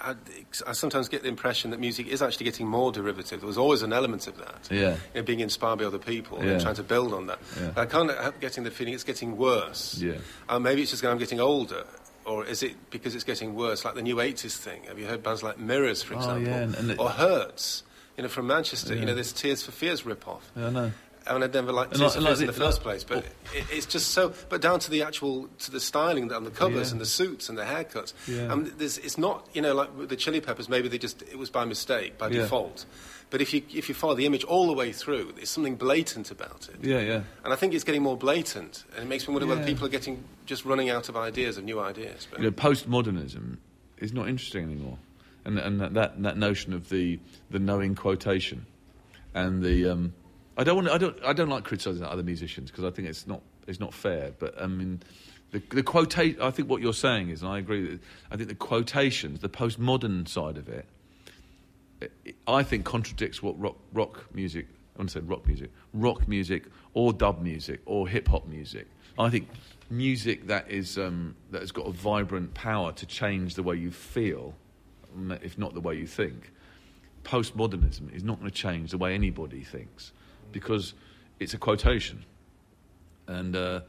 I, 0.00 0.14
I, 0.66 0.72
sometimes 0.72 1.08
get 1.08 1.22
the 1.22 1.28
impression 1.28 1.70
that 1.70 1.80
music 1.80 2.06
is 2.08 2.20
actually 2.20 2.44
getting 2.44 2.66
more 2.66 2.92
derivative. 2.92 3.40
There 3.40 3.46
was 3.46 3.56
always 3.56 3.82
an 3.82 3.92
element 3.92 4.26
of 4.26 4.36
that. 4.38 4.68
Yeah. 4.70 4.96
You 5.14 5.20
know, 5.20 5.22
being 5.22 5.40
inspired 5.40 5.78
by 5.78 5.84
other 5.84 5.98
people 5.98 6.42
Yeah. 6.44 6.52
and 6.52 6.60
trying 6.60 6.74
to 6.74 6.82
build 6.82 7.14
on 7.14 7.26
that. 7.28 7.38
Yeah. 7.58 7.72
I 7.76 7.86
can't 7.86 8.10
help 8.10 8.40
getting 8.40 8.64
the 8.64 8.70
feeling 8.70 8.92
it's 8.92 9.04
getting 9.04 9.36
worse. 9.36 9.98
Yeah. 9.98 10.14
Uh, 10.48 10.58
maybe 10.58 10.82
it's 10.82 10.90
just 10.90 11.02
because 11.02 11.12
I'm 11.12 11.18
getting 11.18 11.40
older. 11.40 11.84
Or 12.26 12.44
is 12.44 12.62
it 12.62 12.74
because 12.90 13.14
it's 13.14 13.24
getting 13.24 13.54
worse, 13.54 13.84
like 13.84 13.94
the 13.94 14.02
new 14.02 14.16
80s 14.16 14.56
thing? 14.56 14.84
Have 14.84 14.98
you 14.98 15.06
heard 15.06 15.22
bands 15.22 15.42
like 15.42 15.58
Mirrors, 15.58 16.02
for 16.02 16.14
Oh, 16.14 16.18
example? 16.18 16.42
yeah, 16.48 16.56
and- 16.60 16.74
and 16.74 16.90
it- 16.92 16.98
or 16.98 17.10
Hurts, 17.10 17.82
you 18.16 18.22
know, 18.22 18.28
from 18.28 18.46
Manchester. 18.46 18.94
You 18.94 19.04
know, 19.04 19.14
this 19.14 19.32
Tears 19.32 19.62
for 19.62 19.72
Fears 19.72 20.04
rip-off. 20.06 20.50
I 20.56 20.70
know. 20.70 20.92
I 21.26 21.32
mean, 21.32 21.42
I'd 21.42 21.54
never 21.54 21.72
liked 21.72 21.98
like- 21.98 22.16
like 22.20 22.40
in 22.40 22.46
the 22.46 22.52
first 22.52 22.78
like- 22.78 22.82
place, 22.84 23.04
but 23.04 23.18
it, 23.54 23.64
it's 23.72 23.86
just 23.86 24.10
so. 24.10 24.32
But 24.48 24.60
down 24.60 24.78
to 24.80 24.90
the 24.90 25.02
actual, 25.02 25.48
to 25.60 25.70
the 25.70 25.80
styling 25.80 26.30
on 26.32 26.44
the 26.44 26.50
covers 26.50 26.88
Yeah. 26.88 26.92
and 26.92 27.00
the 27.00 27.06
suits 27.06 27.48
and 27.48 27.56
the 27.56 27.62
haircuts. 27.64 28.12
Yeah. 28.28 28.52
I 28.52 28.54
mean, 28.56 28.72
there's, 28.76 28.98
it's 28.98 29.16
not, 29.16 29.46
you 29.54 29.62
know, 29.62 29.74
like 29.74 29.96
with 29.96 30.10
the 30.10 30.16
Chili 30.16 30.40
Peppers. 30.40 30.68
Maybe 30.68 30.88
they 30.88 30.98
just 30.98 31.22
it 31.22 31.38
was 31.38 31.50
by 31.50 31.64
mistake, 31.64 32.18
by 32.18 32.28
Yeah. 32.28 32.42
default. 32.42 32.84
But 33.30 33.40
if 33.40 33.52
you 33.54 33.62
if 33.72 33.88
you 33.88 33.94
follow 33.94 34.14
the 34.14 34.26
image 34.26 34.44
all 34.44 34.66
the 34.66 34.74
way 34.74 34.92
through, 34.92 35.32
there's 35.34 35.48
something 35.50 35.76
blatant 35.76 36.30
about 36.30 36.68
it. 36.68 36.76
Yeah, 36.82 37.00
yeah. 37.00 37.22
And 37.42 37.52
I 37.52 37.56
think 37.56 37.72
it's 37.74 37.82
getting 37.84 38.02
more 38.02 38.16
blatant, 38.16 38.84
and 38.94 39.04
it 39.04 39.08
makes 39.08 39.26
me 39.26 39.32
wonder 39.32 39.46
whether 39.48 39.64
people 39.64 39.86
are 39.86 39.90
getting 39.90 40.22
just 40.46 40.64
running 40.66 40.90
out 40.90 41.08
of 41.08 41.16
ideas, 41.16 41.56
of 41.56 41.64
new 41.64 41.80
ideas. 41.80 42.28
But 42.30 42.40
you 42.40 42.44
know, 42.44 42.50
postmodernism 42.52 43.56
is 43.98 44.12
not 44.12 44.28
interesting 44.28 44.64
anymore, 44.64 44.98
and 45.44 45.58
and 45.58 45.80
that 45.80 45.94
that, 45.94 46.22
that 46.22 46.36
notion 46.36 46.74
of 46.74 46.90
the 46.90 47.18
the 47.50 47.58
knowing 47.58 47.94
quotation, 47.96 48.66
and 49.34 49.62
the 49.64 49.88
um, 49.88 50.12
I 50.56 50.64
don't 50.64 50.76
want 50.76 50.88
I 50.88 50.98
don't 50.98 51.16
I 51.24 51.32
don't 51.32 51.48
like 51.48 51.64
criticising 51.64 52.04
other 52.04 52.22
musicians 52.22 52.70
because 52.70 52.84
I 52.84 52.90
think 52.90 53.08
it's 53.08 53.26
not 53.26 53.42
it's 53.66 53.80
not 53.80 53.92
fair. 53.92 54.32
But 54.38 54.60
I 54.60 54.66
mean, 54.66 55.02
the 55.50 55.60
the 55.70 55.82
quotation. 55.82 56.40
I 56.40 56.50
think 56.50 56.68
what 56.68 56.80
you're 56.80 56.92
saying 56.92 57.30
is, 57.30 57.42
and 57.42 57.50
I 57.50 57.58
agree. 57.58 57.86
That, 57.86 58.00
I 58.30 58.36
think 58.36 58.48
the 58.48 58.54
quotations, 58.54 59.40
the 59.40 59.48
postmodern 59.48 60.28
side 60.28 60.56
of 60.56 60.68
it, 60.68 60.86
it- 62.24 62.36
I 62.46 62.62
think 62.62 62.84
contradicts 62.84 63.42
what 63.42 63.58
rock 63.60 63.76
rock 63.92 64.26
music. 64.34 64.66
I 64.94 64.98
want 65.00 65.10
to 65.10 65.18
say 65.18 65.24
rock 65.26 65.44
music, 65.46 65.70
rock 65.92 66.28
music, 66.28 66.66
or 66.92 67.12
dub 67.12 67.42
music, 67.42 67.80
or 67.84 68.06
hip 68.06 68.28
hop 68.28 68.46
music. 68.46 68.86
I 69.18 69.28
think 69.28 69.48
music 69.90 70.46
that 70.46 70.70
is 70.70 70.98
um, 70.98 71.34
that 71.50 71.62
has 71.62 71.72
got 71.72 71.86
a 71.88 71.90
vibrant 71.90 72.54
power 72.54 72.92
to 72.92 73.06
change 73.06 73.54
the 73.56 73.62
way 73.64 73.74
you 73.76 73.90
feel, 73.90 74.54
if 75.42 75.58
not 75.58 75.74
the 75.74 75.80
way 75.80 75.96
you 75.96 76.06
think. 76.06 76.52
Postmodernism 77.24 78.14
is 78.14 78.22
not 78.22 78.38
going 78.38 78.50
to 78.50 78.54
change 78.56 78.90
the 78.90 78.98
way 78.98 79.14
anybody 79.14 79.64
thinks, 79.64 80.12
because 80.54 80.94
it's 81.38 81.52
a 81.52 81.58
quotation, 81.58 82.24
and 83.26 83.54
uh, 83.54 83.80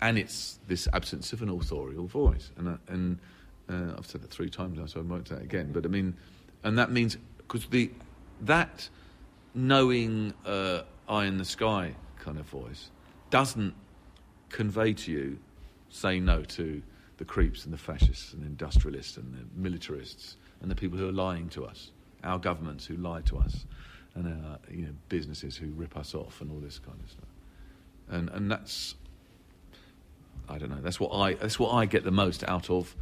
and 0.00 0.18
it's 0.18 0.58
this 0.66 0.88
absence 0.92 1.32
of 1.32 1.42
an 1.42 1.50
authorial 1.50 2.08
voice. 2.08 2.50
And 2.56 2.68
uh, 2.68 2.76
and 2.88 3.18
uh, 3.70 3.94
I've 3.96 4.06
said 4.06 4.22
that 4.22 4.30
three 4.30 4.50
times 4.50 4.78
now, 4.78 4.86
so 4.86 4.98
I 4.98 5.02
won't 5.04 5.28
say 5.28 5.36
it 5.36 5.42
again. 5.42 5.70
But 5.72 5.84
I 5.84 5.88
mean, 5.88 6.14
and 6.64 6.76
that 6.78 6.90
means 6.90 7.16
because 7.38 7.66
the 7.66 7.92
that 8.40 8.88
knowing 9.54 10.34
uh, 10.44 10.82
eye 11.08 11.26
in 11.26 11.38
the 11.38 11.44
sky 11.44 11.94
kind 12.18 12.38
of 12.38 12.46
voice 12.46 12.90
doesn't 13.30 13.74
convey 14.48 14.92
to 14.94 15.12
you 15.12 15.38
say 15.90 16.18
no 16.18 16.42
to 16.42 16.82
the 17.18 17.24
creeps 17.24 17.64
and 17.64 17.72
the 17.72 17.78
fascists 17.78 18.32
and 18.32 18.42
the 18.42 18.46
industrialists 18.46 19.16
and 19.16 19.32
the 19.34 19.60
militarists 19.60 20.36
and 20.60 20.70
the 20.70 20.74
people 20.74 20.98
who 20.98 21.08
are 21.08 21.12
lying 21.12 21.48
to 21.48 21.64
us, 21.64 21.92
our 22.24 22.38
governments 22.38 22.84
who 22.84 22.96
lie 22.96 23.20
to 23.20 23.36
us, 23.36 23.64
and 24.14 24.26
our 24.26 24.58
you 24.70 24.86
know 24.86 24.92
businesses 25.08 25.56
who 25.56 25.66
rip 25.70 25.96
us 25.96 26.14
off 26.14 26.40
and 26.40 26.50
all 26.50 26.60
this 26.60 26.78
kind 26.78 26.98
of 27.02 27.10
stuff. 27.10 27.28
And 28.08 28.28
and 28.30 28.50
that's 28.50 28.94
I 30.48 30.58
don't 30.58 30.70
know. 30.70 30.80
That's 30.82 31.00
what 31.00 31.12
I 31.12 31.34
that's 31.34 31.58
what 31.58 31.72
I 31.72 31.86
get 31.86 32.04
the 32.04 32.10
most 32.10 32.44
out 32.44 32.70
of 32.70 32.94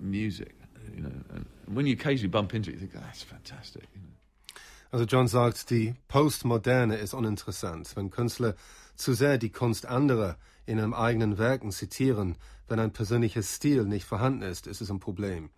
music. 0.00 0.54
You 0.94 1.02
know, 1.02 1.12
and 1.34 1.46
when 1.66 1.86
you 1.86 1.94
occasionally 1.94 2.30
bump 2.30 2.54
into 2.54 2.70
it, 2.70 2.74
you 2.74 2.80
think 2.80 2.92
oh, 2.96 3.00
that's 3.00 3.22
fantastic. 3.22 3.84
You 3.94 4.00
know. 4.00 4.08
Also 4.90 5.04
Jon 5.04 5.28
sagt, 5.28 5.70
die 5.70 5.94
Postmoderne 6.08 6.96
ist 6.96 7.12
uninteressant. 7.12 7.94
Wenn 7.94 8.10
Künstler 8.10 8.54
zu 8.94 9.12
sehr 9.12 9.36
die 9.36 9.50
Kunst 9.50 9.84
anderer 9.86 10.38
in 10.64 10.78
ihren 10.78 10.94
eigenen 10.94 11.36
Werken 11.36 11.72
zitieren, 11.72 12.36
wenn 12.68 12.78
ein 12.78 12.92
persönliches 12.92 13.54
Stil 13.54 13.84
nicht 13.84 14.06
vorhanden 14.06 14.42
ist, 14.42 14.66
ist 14.66 14.80
es 14.80 14.90
ein 14.90 15.00
Problem. 15.00 15.50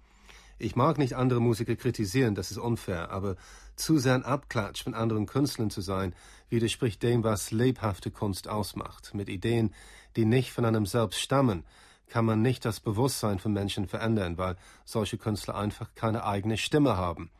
Ich 0.62 0.76
mag 0.76 0.98
nicht 0.98 1.14
andere 1.14 1.40
Musiker 1.40 1.74
kritisieren, 1.74 2.34
das 2.34 2.50
ist 2.50 2.58
unfair, 2.58 3.10
aber 3.10 3.36
zu 3.76 3.98
sehr 3.98 4.14
ein 4.14 4.26
Abklatsch 4.26 4.84
von 4.84 4.92
anderen 4.92 5.24
Künstlern 5.24 5.70
zu 5.70 5.80
sein, 5.80 6.14
widerspricht 6.50 7.02
dem, 7.02 7.24
was 7.24 7.50
lebhafte 7.50 8.10
Kunst 8.10 8.46
ausmacht. 8.46 9.14
Mit 9.14 9.30
Ideen, 9.30 9.72
die 10.16 10.26
nicht 10.26 10.52
von 10.52 10.66
einem 10.66 10.84
selbst 10.84 11.18
stammen, 11.18 11.64
kann 12.10 12.26
man 12.26 12.42
nicht 12.42 12.66
das 12.66 12.78
Bewusstsein 12.78 13.38
von 13.38 13.54
Menschen 13.54 13.88
verändern, 13.88 14.36
weil 14.36 14.56
solche 14.84 15.16
Künstler 15.16 15.54
einfach 15.54 15.94
keine 15.94 16.24
eigene 16.24 16.58
Stimme 16.58 16.98
haben. 16.98 17.30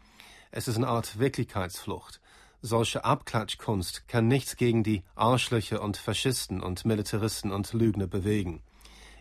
Es 0.51 0.67
ist 0.67 0.77
eine 0.77 0.89
Art 0.89 1.19
Wirklichkeitsflucht. 1.19 2.23
Solche 2.63 3.05
Abklatschkunst 3.05 4.09
kann 4.09 4.29
nichts 4.29 4.57
gegen 4.57 4.83
die 4.83 5.03
Arschlöcher 5.15 5.83
und 5.83 5.99
Faschisten 5.99 6.63
und 6.63 6.87
Militaristen 6.87 7.53
und 7.53 7.71
Lügner 7.75 8.07
bewegen. 8.07 8.63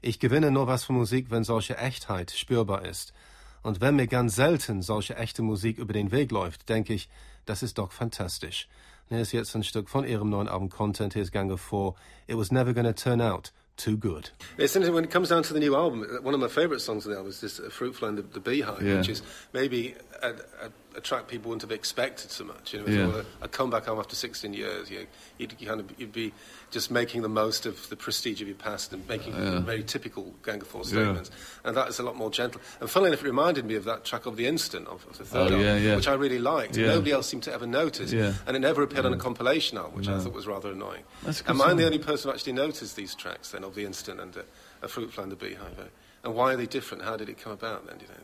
Ich 0.02 0.22
gewinne 0.22 0.52
nur 0.52 0.68
was 0.68 0.86
von 0.86 0.96
Musik, 0.96 1.32
wenn 1.32 1.44
solche 1.44 1.78
Echtheit 1.78 2.32
spürbar 2.32 2.86
ist. 2.86 3.14
Und 3.63 3.82
wenn 3.82 3.95
mir 3.95 4.08
ganz 4.08 4.36
selten 4.36 4.82
solche 4.82 5.15
echte 5.15 5.41
Musik 5.41 5.78
über 5.78 5.93
den 5.93 6.12
Weg 6.12 6.32
läuft, 6.32 6.69
denke 6.69 6.93
ich, 6.93 7.10
das 7.45 7.63
ist 7.63 7.78
doch 7.78 7.91
fantastisch. 7.91 8.67
Hier 9.10 9.19
ist 9.22 9.32
jetzt 9.32 9.56
ein 9.56 9.63
Stück 9.63 9.89
von 9.89 10.06
ihrem 10.06 10.30
neuen 10.30 10.48
Album 10.48 10.69
Content, 10.69 11.15
Here's 11.15 11.32
Gang 11.32 11.52
of 11.52 11.60
Four. 11.60 11.95
It 12.28 12.38
was 12.38 12.52
never 12.52 12.74
gonna 12.74 12.93
turn 12.93 13.22
out 13.22 13.52
too 13.76 13.98
good. 13.98 14.32
It's 14.58 14.76
interesting 14.76 14.93
when 14.93 15.04
it 15.06 15.10
comes 15.12 15.30
down 15.30 15.41
to 15.43 15.54
the 15.54 15.60
new 15.60 15.76
album. 15.76 16.06
One 16.22 16.36
of 16.36 16.39
my 16.39 16.48
favourite 16.50 16.82
songs 16.82 17.06
on 17.06 17.12
the 17.13 17.17
album 17.17 17.32
is 17.32 17.39
this 17.41 17.60
uh, 17.60 17.69
Fruit 17.72 17.95
Fly 17.95 18.10
and 18.10 18.17
the, 18.17 18.22
the 18.22 18.39
Beehive, 18.39 18.82
Yeah. 18.84 18.98
which 18.98 19.10
is 19.10 19.24
maybe 19.54 19.95
a, 20.22 20.30
a, 20.65 20.69
a 20.95 21.02
track 21.02 21.28
people 21.28 21.49
wouldn't 21.49 21.62
have 21.62 21.71
expected 21.71 22.32
so 22.32 22.43
much. 22.43 22.73
You 22.73 22.80
know, 22.82 22.88
Yeah. 22.88 23.21
a, 23.41 23.45
a 23.45 23.47
comeback 23.47 23.88
album 23.88 23.99
after 23.99 24.15
16 24.15 24.54
years. 24.54 24.89
You, 24.89 25.06
you'd 25.38 25.56
kind 25.65 25.80
of 25.80 25.86
you'd 25.99 26.12
be 26.12 26.34
just 26.71 26.89
making 26.91 27.21
the 27.21 27.30
most 27.30 27.65
of 27.65 27.89
the 27.89 27.95
prestige 27.95 28.41
of 28.41 28.47
your 28.47 28.56
past 28.58 28.91
and 28.93 29.08
making 29.08 29.34
Yeah. 29.36 29.60
very 29.60 29.84
typical 29.84 30.34
Gang 30.43 30.62
of 30.62 30.67
Four 30.67 30.82
Yeah. 30.82 30.88
statements. 30.88 31.32
And 31.63 31.78
that 31.78 31.88
is 31.89 31.99
a 31.99 32.04
lot 32.04 32.15
more 32.15 32.32
gentle. 32.32 32.60
And 32.80 32.89
funnily 32.89 33.10
enough, 33.12 33.23
it 33.23 33.28
reminded 33.28 33.65
me 33.65 33.75
of 33.75 33.86
that 33.86 34.04
track 34.04 34.25
of 34.25 34.36
The 34.36 34.47
Instant 34.47 34.88
of, 34.88 35.06
of 35.08 35.17
the 35.17 35.25
third 35.25 35.52
Oh, 35.52 35.56
album, 35.60 35.84
yeah. 35.84 35.95
which 35.95 36.08
I 36.08 36.13
really 36.15 36.39
liked. 36.39 36.75
Yeah. 36.75 36.88
Nobody 36.88 37.12
else 37.12 37.28
seemed 37.28 37.43
to 37.43 37.54
ever 37.54 37.67
notice. 37.67 38.12
Yeah. 38.12 38.34
And 38.47 38.56
it 38.58 38.60
never 38.60 38.82
appeared 38.82 39.06
on 39.06 39.13
a 39.13 39.17
compilation 39.17 39.78
album, 39.78 39.95
which 39.95 40.08
I 40.08 40.19
thought 40.19 40.34
was 40.34 40.47
rather 40.47 40.71
annoying. 40.71 41.04
That's 41.23 41.41
a 41.41 41.43
good 41.43 41.52
Am 41.52 41.62
I 41.62 41.73
the 41.75 41.86
only 41.86 41.99
person 41.99 42.30
who 42.30 42.36
actually 42.36 42.54
noticed 42.54 42.95
these 42.95 43.13
tracks 43.15 43.52
then 43.52 43.63
of 43.63 43.75
the 43.75 43.86
instant 43.86 44.19
and 44.19 44.36
uh, 44.38 44.41
a 44.82 44.88
fruit 44.88 45.13
fly 45.13 45.23
and 45.23 45.32
the 45.32 45.36
beehive? 45.36 45.78
eh? 45.80 45.84
And 46.23 46.36
why 46.36 46.54
are 46.54 46.58
they 46.58 46.65
different? 46.65 47.04
How 47.04 47.15
did 47.15 47.30
it 47.30 47.38
come 47.38 47.54
about 47.54 47.88
then? 47.88 47.97
Do 47.99 48.04
you 48.06 48.12
know, 48.12 48.17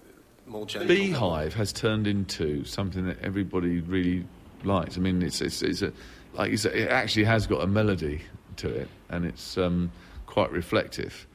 more 0.48 0.66
gentle. 0.66 0.88
Beehive 0.88 1.54
has 1.56 1.74
turned 1.74 2.08
into 2.08 2.64
something 2.66 3.06
that 3.08 3.20
everybody 3.22 3.80
really 3.82 4.26
likes. 4.64 4.98
I 4.98 5.00
mean, 5.00 5.22
it's 5.22 5.42
it's, 5.42 5.62
it's 5.62 5.82
a 5.82 5.92
like 6.34 6.52
it 6.52 6.90
actually 6.90 7.26
has 7.26 7.48
got 7.48 7.64
a 7.64 7.68
melody 7.68 8.22
to 8.58 8.70
it, 8.70 8.90
and 9.10 9.26
it's 9.26 9.58
um, 9.58 9.92
quite 10.26 10.52
reflective. 10.52 11.28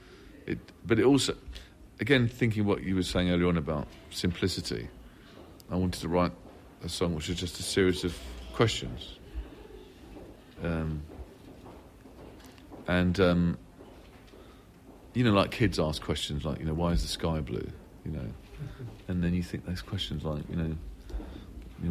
It, 0.47 0.59
but 0.85 0.99
it 0.99 1.05
also, 1.05 1.35
again, 2.01 2.29
thinking 2.29 2.65
what 2.65 2.83
you 2.83 2.95
were 2.95 3.03
saying 3.03 3.31
earlier 3.31 3.49
on 3.49 3.57
about 3.57 3.87
simplicity, 4.11 4.89
I 5.71 5.77
wanted 5.77 6.01
to 6.01 6.09
write 6.09 6.33
a 6.85 6.89
song 6.89 7.15
which 7.15 7.29
is 7.29 7.39
just 7.39 7.59
a 7.61 7.63
series 7.63 8.05
of 8.05 8.17
questions. 8.53 9.19
Um, 10.63 11.03
and 12.87 13.19
um, 13.21 13.59
you 15.15 15.25
know, 15.25 15.33
like 15.33 15.51
kids 15.51 15.79
ask 15.79 16.03
questions 16.03 16.45
like, 16.45 16.59
you 16.59 16.65
know, 16.65 16.75
why 16.75 16.93
is 16.93 17.03
the 17.03 17.09
sky 17.09 17.41
blue? 17.41 17.67
You 18.05 18.13
know, 18.13 18.27
and 19.09 19.23
then 19.23 19.35
you 19.35 19.43
think 19.43 19.67
those 19.67 19.83
questions 19.83 20.25
like, 20.25 20.43
you 20.49 20.57
know, 20.57 20.77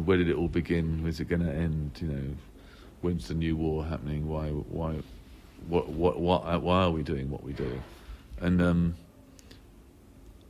where 0.02 0.16
did 0.16 0.28
it 0.28 0.36
all 0.36 0.48
begin? 0.48 1.02
Where's 1.02 1.20
it 1.20 1.28
going 1.28 1.44
to 1.44 1.52
end? 1.52 1.98
You 2.00 2.08
know, 2.08 2.36
when's 3.00 3.28
the 3.28 3.34
new 3.34 3.56
war 3.56 3.84
happening? 3.84 4.28
Why, 4.28 4.48
why, 4.48 5.00
what, 5.68 5.88
what, 5.88 6.20
what, 6.20 6.62
why 6.62 6.82
are 6.82 6.90
we 6.90 7.02
doing 7.02 7.30
what 7.30 7.42
we 7.42 7.52
do? 7.52 7.80
And 8.40 8.62
um, 8.62 8.94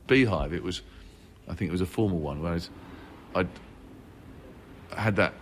Beehive, 0.07 0.53
it 0.53 0.63
was, 0.63 0.81
I 1.47 1.55
think 1.55 1.69
it 1.69 1.71
was 1.71 1.81
a 1.81 1.85
formal 1.85 2.19
one, 2.19 2.41
whereas 2.41 2.69
I'd 3.35 3.47
had 4.95 5.15
that 5.15 5.33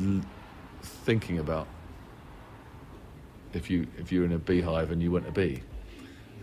l- 0.00 0.22
thinking 0.82 1.38
about 1.38 1.68
if 3.54 3.70
you 3.70 3.86
if 3.98 4.10
you're 4.10 4.24
in 4.24 4.32
a 4.32 4.38
beehive 4.38 4.90
and 4.90 5.02
you 5.02 5.10
want 5.12 5.28
a 5.28 5.30
bee. 5.30 5.62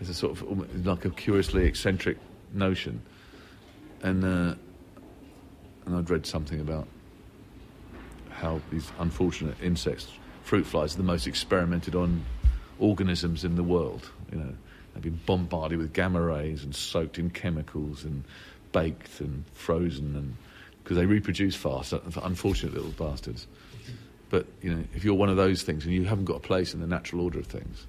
It's 0.00 0.08
a 0.08 0.14
sort 0.14 0.32
of 0.32 0.86
like 0.86 1.04
a 1.04 1.10
curiously 1.10 1.66
eccentric 1.66 2.16
notion, 2.54 3.02
and 4.02 4.24
uh, 4.24 4.54
and 5.86 5.96
I'd 5.96 6.10
read 6.10 6.26
something 6.26 6.60
about 6.60 6.86
how 8.30 8.60
these 8.70 8.90
unfortunate 8.98 9.56
insects, 9.62 10.08
fruit 10.42 10.66
flies, 10.66 10.94
are 10.94 10.98
the 10.98 11.02
most 11.02 11.26
experimented 11.26 11.94
on 11.94 12.24
organisms 12.78 13.44
in 13.44 13.56
the 13.56 13.62
world. 13.62 14.10
You 14.32 14.38
know, 14.38 14.54
they've 14.94 15.02
been 15.02 15.20
bombarded 15.26 15.78
with 15.78 15.92
gamma 15.92 16.20
rays 16.20 16.64
and 16.64 16.74
soaked 16.74 17.18
in 17.18 17.30
chemicals 17.30 18.04
and 18.04 18.24
baked 18.72 19.20
and 19.20 19.44
frozen, 19.52 20.16
and 20.16 20.36
because 20.82 20.96
they 20.96 21.06
reproduce 21.06 21.54
fast, 21.54 21.92
unfortunate 21.92 22.74
little 22.74 22.90
bastards. 22.90 23.46
But 24.30 24.46
you 24.62 24.74
know, 24.74 24.84
if 24.94 25.04
you're 25.04 25.14
one 25.14 25.28
of 25.28 25.36
those 25.36 25.62
things 25.62 25.84
and 25.84 25.92
you 25.92 26.04
haven't 26.04 26.24
got 26.24 26.36
a 26.36 26.40
place 26.40 26.72
in 26.72 26.80
the 26.80 26.86
natural 26.86 27.22
order 27.22 27.38
of 27.38 27.46
things, 27.46 27.86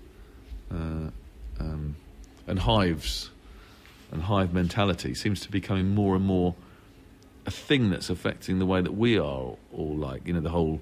uh, 0.72 1.10
um, 1.60 1.96
and 2.48 2.60
hives 2.60 3.31
and 4.12 4.24
hive 4.24 4.54
mentality 4.54 5.14
seems 5.14 5.40
to 5.42 5.52
be 5.52 5.60
becoming 5.60 5.90
more 5.90 6.16
and 6.16 6.26
more 6.26 6.56
a 7.46 7.52
thing 7.52 7.90
that's 7.90 8.10
affecting 8.10 8.60
the 8.60 8.66
way 8.66 8.82
that 8.82 8.94
we 8.94 9.18
are 9.18 9.56
all 9.74 9.96
like. 9.96 10.28
You 10.28 10.34
know, 10.34 10.42
the 10.42 10.50
whole 10.50 10.82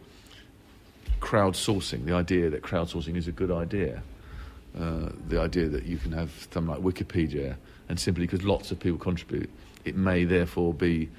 crowdsourcing, 1.19 2.05
the 2.05 2.13
idea 2.13 2.49
that 2.49 2.61
crowdsourcing 2.61 3.15
is 3.15 3.27
a 3.27 3.31
good 3.31 3.51
idea. 3.51 4.01
Uh, 4.77 5.09
the 5.27 5.39
idea 5.39 5.67
that 5.67 5.85
you 5.85 5.97
can 5.97 6.11
have 6.11 6.31
something 6.51 6.67
like 6.67 6.79
Wikipedia, 6.81 7.55
and 7.87 7.99
simply 7.99 8.25
because 8.25 8.43
lots 8.43 8.71
of 8.71 8.79
people 8.79 8.99
contribute, 8.99 9.49
it 9.83 9.95
may 9.95 10.25
therefore 10.25 10.73
be 10.73 11.09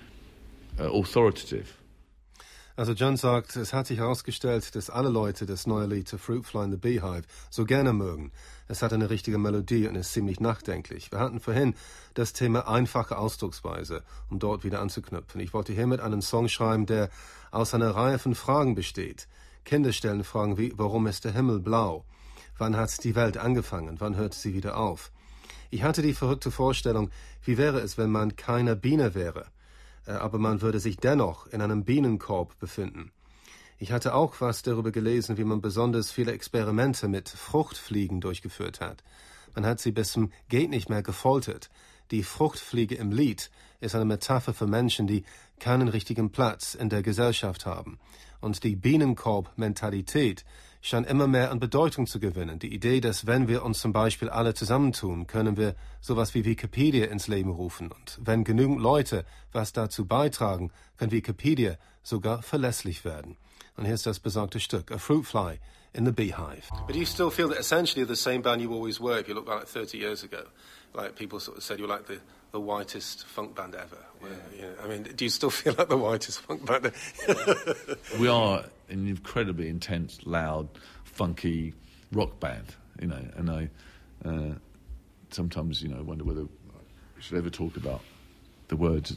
uh, 0.79 0.90
authoritative. 0.92 1.77
Also 2.81 2.95
John 2.95 3.19
sagt, 3.19 3.57
es 3.57 3.75
hat 3.75 3.88
sich 3.88 3.99
herausgestellt, 3.99 4.75
dass 4.75 4.88
alle 4.88 5.11
Leute 5.11 5.45
das 5.45 5.66
neue 5.66 5.85
Lied 5.85 6.09
To 6.09 6.16
Fruit 6.16 6.47
Fly 6.47 6.64
in 6.64 6.71
the 6.71 6.79
Beehive 6.79 7.25
so 7.51 7.66
gerne 7.66 7.93
mögen. 7.93 8.33
Es 8.69 8.81
hat 8.81 8.95
eine 8.95 9.11
richtige 9.11 9.37
Melodie 9.37 9.87
und 9.87 9.97
ist 9.97 10.14
ziemlich 10.14 10.40
nachdenklich. 10.40 11.12
Wir 11.12 11.19
hatten 11.19 11.40
vorhin 11.40 11.75
das 12.14 12.33
Thema 12.33 12.66
einfache 12.66 13.19
Ausdrucksweise, 13.19 14.03
um 14.31 14.38
dort 14.38 14.64
wieder 14.64 14.81
anzuknüpfen. 14.81 15.43
Ich 15.43 15.53
wollte 15.53 15.75
hiermit 15.75 16.01
einen 16.01 16.23
Song 16.23 16.49
schreiben, 16.49 16.87
der 16.87 17.11
aus 17.51 17.75
einer 17.75 17.90
Reihe 17.90 18.19
von 18.19 18.35
Fragen 18.35 18.75
besteht. 18.75 19.29
Kinder 19.66 19.93
stellen 19.93 20.25
Fragen 20.25 20.57
wie, 20.57 20.73
warum 20.75 21.07
ist 21.07 21.27
der 21.27 21.33
Himmel 21.33 21.61
blau? 21.61 22.07
Wann 22.57 22.79
hat 22.79 23.05
die 23.05 23.14
Welt 23.14 23.37
angefangen? 23.37 23.97
Wann 24.01 24.16
hört 24.16 24.33
sie 24.33 24.55
wieder 24.55 24.79
auf? 24.79 25.12
Ich 25.69 25.83
hatte 25.83 26.01
die 26.01 26.14
verrückte 26.14 26.51
Vorstellung, 26.51 27.11
wie 27.45 27.59
wäre 27.59 27.81
es, 27.81 27.99
wenn 27.99 28.11
man 28.11 28.37
keine 28.37 28.75
Biene 28.75 29.14
wäre? 29.14 29.49
Äh, 30.11 30.14
aber 30.14 30.38
man 30.38 30.61
würde 30.61 30.81
sich 30.81 30.96
dennoch 30.96 31.46
in 31.46 31.62
einem 31.62 31.85
Bienenkorb 31.85 32.59
befinden. 32.59 33.12
Ich 33.79 33.92
hatte 33.92 34.14
auch 34.14 34.40
was 34.40 34.62
darüber 34.62 34.90
gelesen, 34.90 35.38
wie 35.38 35.44
man 35.44 35.62
besonders 35.62 36.11
viele 36.11 36.33
Experimente 36.33 37.09
mit 37.09 37.29
Fruchtfliegen 37.29 38.20
durchgeführt 38.20 38.81
hat. 38.81 39.03
Man 39.55 39.64
hat 39.64 39.81
sie 39.81 39.92
bis 39.92 40.12
zum 40.12 40.33
Geht 40.49 40.70
nicht 40.70 40.90
mehr 40.90 41.03
gefoltert. 41.03 41.70
Die 42.11 42.23
Fruchtfliege 42.23 42.96
im 42.96 43.11
Lied 43.11 43.51
ist 43.81 43.94
eine 43.94 44.05
Metapher 44.05 44.53
für 44.53 44.66
Menschen, 44.66 45.07
die 45.07 45.25
keinen 45.61 45.88
richtigen 45.88 46.31
Platz 46.31 46.75
in 46.75 46.88
der 46.88 47.03
Gesellschaft 47.03 47.64
haben. 47.64 47.99
Und 48.40 48.64
die 48.64 48.77
Bienenkorb-Mentalität 48.77 50.44
scheint 50.81 51.07
immer 51.09 51.27
mehr 51.27 51.51
an 51.51 51.61
Bedeutung 51.61 52.07
zu 52.07 52.21
gewinnen. 52.21 52.59
Die 52.59 52.73
Idee, 52.73 53.01
dass 53.01 53.27
wenn 53.27 53.49
wir 53.49 53.64
uns 53.64 53.81
zum 53.81 53.93
Beispiel 53.93 54.31
alle 54.31 54.55
zusammentun, 54.55 55.27
können 55.27 55.57
wir 55.57 55.75
sowas 56.01 56.35
wie 56.35 56.45
Wikipedia 56.45 57.07
ins 57.07 57.29
Leben 57.29 57.51
rufen. 57.51 57.93
Und 57.93 58.19
wenn 58.23 58.45
genügend 58.45 58.81
Leute 58.81 59.25
was 59.53 59.73
dazu 59.73 60.07
beitragen, 60.07 60.71
kann 60.97 61.11
Wikipedia 61.11 61.77
sogar 62.03 62.43
verlässlich 62.43 63.05
werden. 63.05 63.37
Und 63.77 63.85
hier 63.85 63.95
ist 63.95 64.07
das 64.07 64.21
besagte 64.21 64.61
Stück, 64.61 64.90
A 64.90 64.99
Fruit 64.99 65.27
Fly 65.27 65.59
in 65.93 66.05
the 66.05 66.12
Beehive. 66.12 66.69
But 66.87 66.97
you 66.97 67.07
still 67.07 67.31
feel 67.31 67.49
that 67.49 67.59
essentially 67.59 68.07
the 68.07 68.16
same 68.16 68.43
band 68.43 68.62
you 68.62 68.73
always 68.73 69.01
were 69.01 69.19
if 69.19 69.29
you 69.29 69.35
look 69.35 69.47
back 69.47 69.66
30 69.66 69.99
years 69.99 70.23
ago? 70.23 70.45
Like 70.95 71.14
people 71.14 71.40
sort 71.40 71.59
of 71.59 71.62
said 71.62 71.79
you're 71.79 71.88
like 71.88 72.07
the, 72.07 72.21
the 72.53 72.61
whitest 72.61 73.27
funk 73.27 73.55
band 73.55 73.75
ever. 73.75 73.99
Yeah. 74.59 74.66
I 74.83 74.88
mean, 74.88 75.05
do 75.05 75.25
you 75.25 75.31
still 75.31 75.51
feel 75.51 75.75
like 75.77 75.88
the 75.88 75.97
whitest 75.97 76.40
funk 76.40 76.66
band? 76.66 76.93
we 78.19 78.29
are 78.29 78.64
an 78.90 79.09
incredibly 79.09 79.68
intense, 79.68 80.20
loud, 80.24 80.68
funky 81.05 81.74
rock 82.12 82.38
band, 82.40 82.74
you 83.00 83.07
know, 83.07 83.24
and 83.37 83.50
I 83.50 83.70
uh, 84.24 84.55
sometimes, 85.31 85.83
you 85.83 85.88
know, 85.88 86.03
wonder 86.03 86.24
whether 86.24 86.42
we 86.42 87.22
should 87.22 87.38
ever 87.38 87.50
talk 87.50 87.76
about 87.76 88.00
the 88.68 88.76
words 88.76 89.16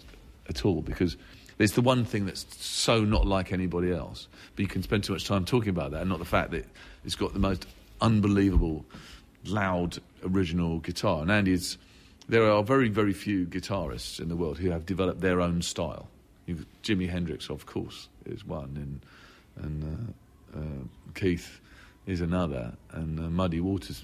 at 0.50 0.66
all 0.66 0.82
because 0.82 1.18
it's 1.60 1.74
the 1.74 1.82
one 1.82 2.06
thing 2.06 2.26
that's 2.26 2.46
so 2.66 3.04
not 3.04 3.26
like 3.26 3.54
anybody 3.54 3.92
else. 3.92 4.28
But 4.56 4.64
you 4.64 4.68
can 4.68 4.84
spend 4.84 5.04
too 5.04 5.14
much 5.14 5.26
time 5.26 5.46
talking 5.46 5.70
about 5.70 5.92
that 5.92 6.02
and 6.02 6.10
not 6.10 6.20
the 6.20 6.26
fact 6.26 6.52
that 6.52 6.66
it's 7.06 7.16
got 7.16 7.34
the 7.34 7.40
most 7.40 7.66
unbelievable, 8.02 8.86
loud, 9.46 10.00
original 10.24 10.80
guitar. 10.80 11.22
And 11.22 11.32
Andy's, 11.32 11.78
there 12.28 12.50
are 12.50 12.64
very, 12.64 12.90
very 12.90 13.14
few 13.14 13.46
guitarists 13.46 14.20
in 14.20 14.30
the 14.30 14.36
world 14.36 14.58
who 14.58 14.70
have 14.72 14.86
developed 14.86 15.22
their 15.22 15.42
own 15.42 15.62
style. 15.62 16.10
You've, 16.46 16.66
Jimi 16.84 17.10
Hendrix, 17.10 17.50
of 17.50 17.66
course, 17.66 18.10
is 18.26 18.46
one, 18.46 18.74
and, 18.76 19.02
and 19.58 20.14
uh, 20.56 20.60
uh, 20.60 21.14
Keith 21.14 21.60
is 22.06 22.22
another, 22.22 22.74
and 22.92 23.20
uh, 23.20 23.24
Muddy 23.24 23.60
Waters 23.60 24.04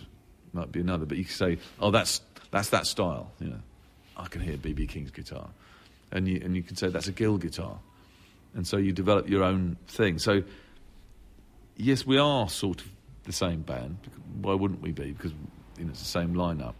might 0.53 0.71
be 0.71 0.79
another. 0.79 1.05
But 1.05 1.17
you 1.17 1.25
can 1.25 1.33
say, 1.33 1.57
oh, 1.79 1.91
that's, 1.91 2.21
that's 2.51 2.69
that 2.69 2.88
style. 2.88 3.31
You 3.39 3.49
know, 3.49 3.59
I 4.17 4.27
can 4.27 4.41
hear 4.41 4.57
BB 4.57 4.89
King's 4.89 5.12
guitar 5.12 5.49
and 6.12 6.27
you 6.27 6.41
and 6.43 6.55
you 6.55 6.63
can 6.63 6.75
say 6.75 6.89
that's 6.89 7.07
a 7.07 7.12
Gill 7.12 7.38
guitar, 7.38 7.77
and 8.53 8.65
so 8.65 8.77
you 8.77 8.91
develop 8.91 9.29
your 9.29 9.43
own 9.43 9.77
thing. 9.88 10.19
So 10.19 10.43
yes, 11.77 12.05
we 12.05 12.17
are 12.17 12.49
sort 12.49 12.81
of 12.81 12.88
the 13.23 13.31
same 13.33 13.62
band. 13.62 13.97
Why 14.41 14.53
wouldn't 14.53 14.81
we 14.81 14.91
be? 14.91 15.12
Because 15.12 15.31
you 15.77 15.85
know, 15.85 15.91
it's 15.91 15.99
the 15.99 16.05
same 16.05 16.33
lineup. 16.33 16.73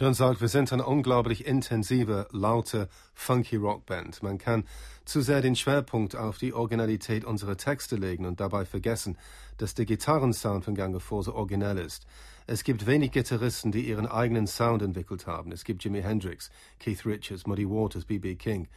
John 0.00 0.14
sagt, 0.14 0.40
wir 0.40 0.48
sind 0.48 0.72
eine 0.72 0.86
unglaublich 0.86 1.44
intensive, 1.44 2.26
laute, 2.30 2.88
funky 3.12 3.56
Rockband. 3.56 4.22
Man 4.22 4.38
kann 4.38 4.64
zu 5.04 5.20
sehr 5.20 5.42
den 5.42 5.54
Schwerpunkt 5.54 6.16
auf 6.16 6.38
die 6.38 6.54
Originalität 6.54 7.22
unserer 7.26 7.58
Texte 7.58 7.96
legen 7.96 8.24
und 8.24 8.40
dabei 8.40 8.64
vergessen, 8.64 9.18
dass 9.58 9.74
der 9.74 9.84
Gitarrensound 9.84 10.64
von 10.64 10.74
Gang 10.74 10.96
of 10.96 11.06
so 11.22 11.34
originell 11.34 11.76
ist. 11.76 12.06
Es 12.46 12.64
gibt 12.64 12.86
wenig 12.86 13.12
Gitarristen, 13.12 13.72
die 13.72 13.86
ihren 13.86 14.06
eigenen 14.06 14.46
Sound 14.46 14.80
entwickelt 14.80 15.26
haben. 15.26 15.52
Es 15.52 15.64
gibt 15.64 15.84
Jimi 15.84 16.00
Hendrix, 16.00 16.50
Keith 16.78 17.04
Richards, 17.04 17.46
Muddy 17.46 17.68
Waters, 17.68 18.06
B.B. 18.06 18.36
King. 18.36 18.68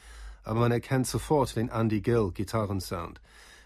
Aber 0.43 0.59
man 0.59 0.73
erkennt 0.73 1.07
sofort 1.07 1.55
den 1.55 1.69
Andy 1.69 2.01
Gill 2.01 2.31
Gitarrensound. 2.33 3.21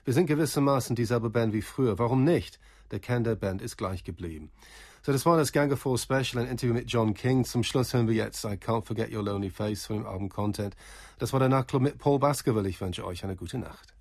Wir 0.05 0.13
sind 0.13 0.27
gewissermaßen 0.27 0.95
dieselbe 0.95 1.31
Band 1.31 1.53
wie 1.53 1.63
früher. 1.63 1.97
Warum 1.97 2.23
nicht? 2.23 2.59
Der 2.91 2.99
Kern 2.99 3.23
der 3.23 3.35
Band 3.35 3.63
ist 3.63 3.77
gleich 3.77 4.03
geblieben. 4.03 4.51
So, 5.01 5.11
das 5.11 5.25
war 5.25 5.37
das 5.37 5.51
Gang 5.51 5.71
of 5.71 5.79
Four 5.79 5.97
Special, 5.97 6.43
ein 6.43 6.47
Interview 6.47 6.73
mit 6.73 6.91
John 6.91 7.13
King. 7.13 7.45
Zum 7.45 7.63
Schluss 7.63 7.93
hören 7.93 8.07
wir 8.07 8.15
jetzt 8.15 8.43
I 8.43 8.57
Can't 8.57 8.85
Forget 8.85 9.13
Your 9.13 9.23
Lonely 9.23 9.49
Face 9.49 9.85
von 9.85 9.97
dem 9.97 10.05
Album 10.05 10.29
Content. 10.29 10.75
Das 11.19 11.33
war 11.33 11.39
der 11.39 11.49
Nachtclub 11.49 11.81
mit 11.81 11.97
Paul 11.97 12.19
Baskerville. 12.19 12.67
Ich 12.67 12.81
wünsche 12.81 13.05
euch 13.05 13.23
eine 13.23 13.35
gute 13.35 13.57
Nacht. 13.57 13.93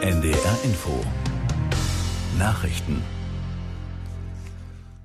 NDR 0.00 0.58
Info 0.64 1.04
Nachrichten 2.38 3.02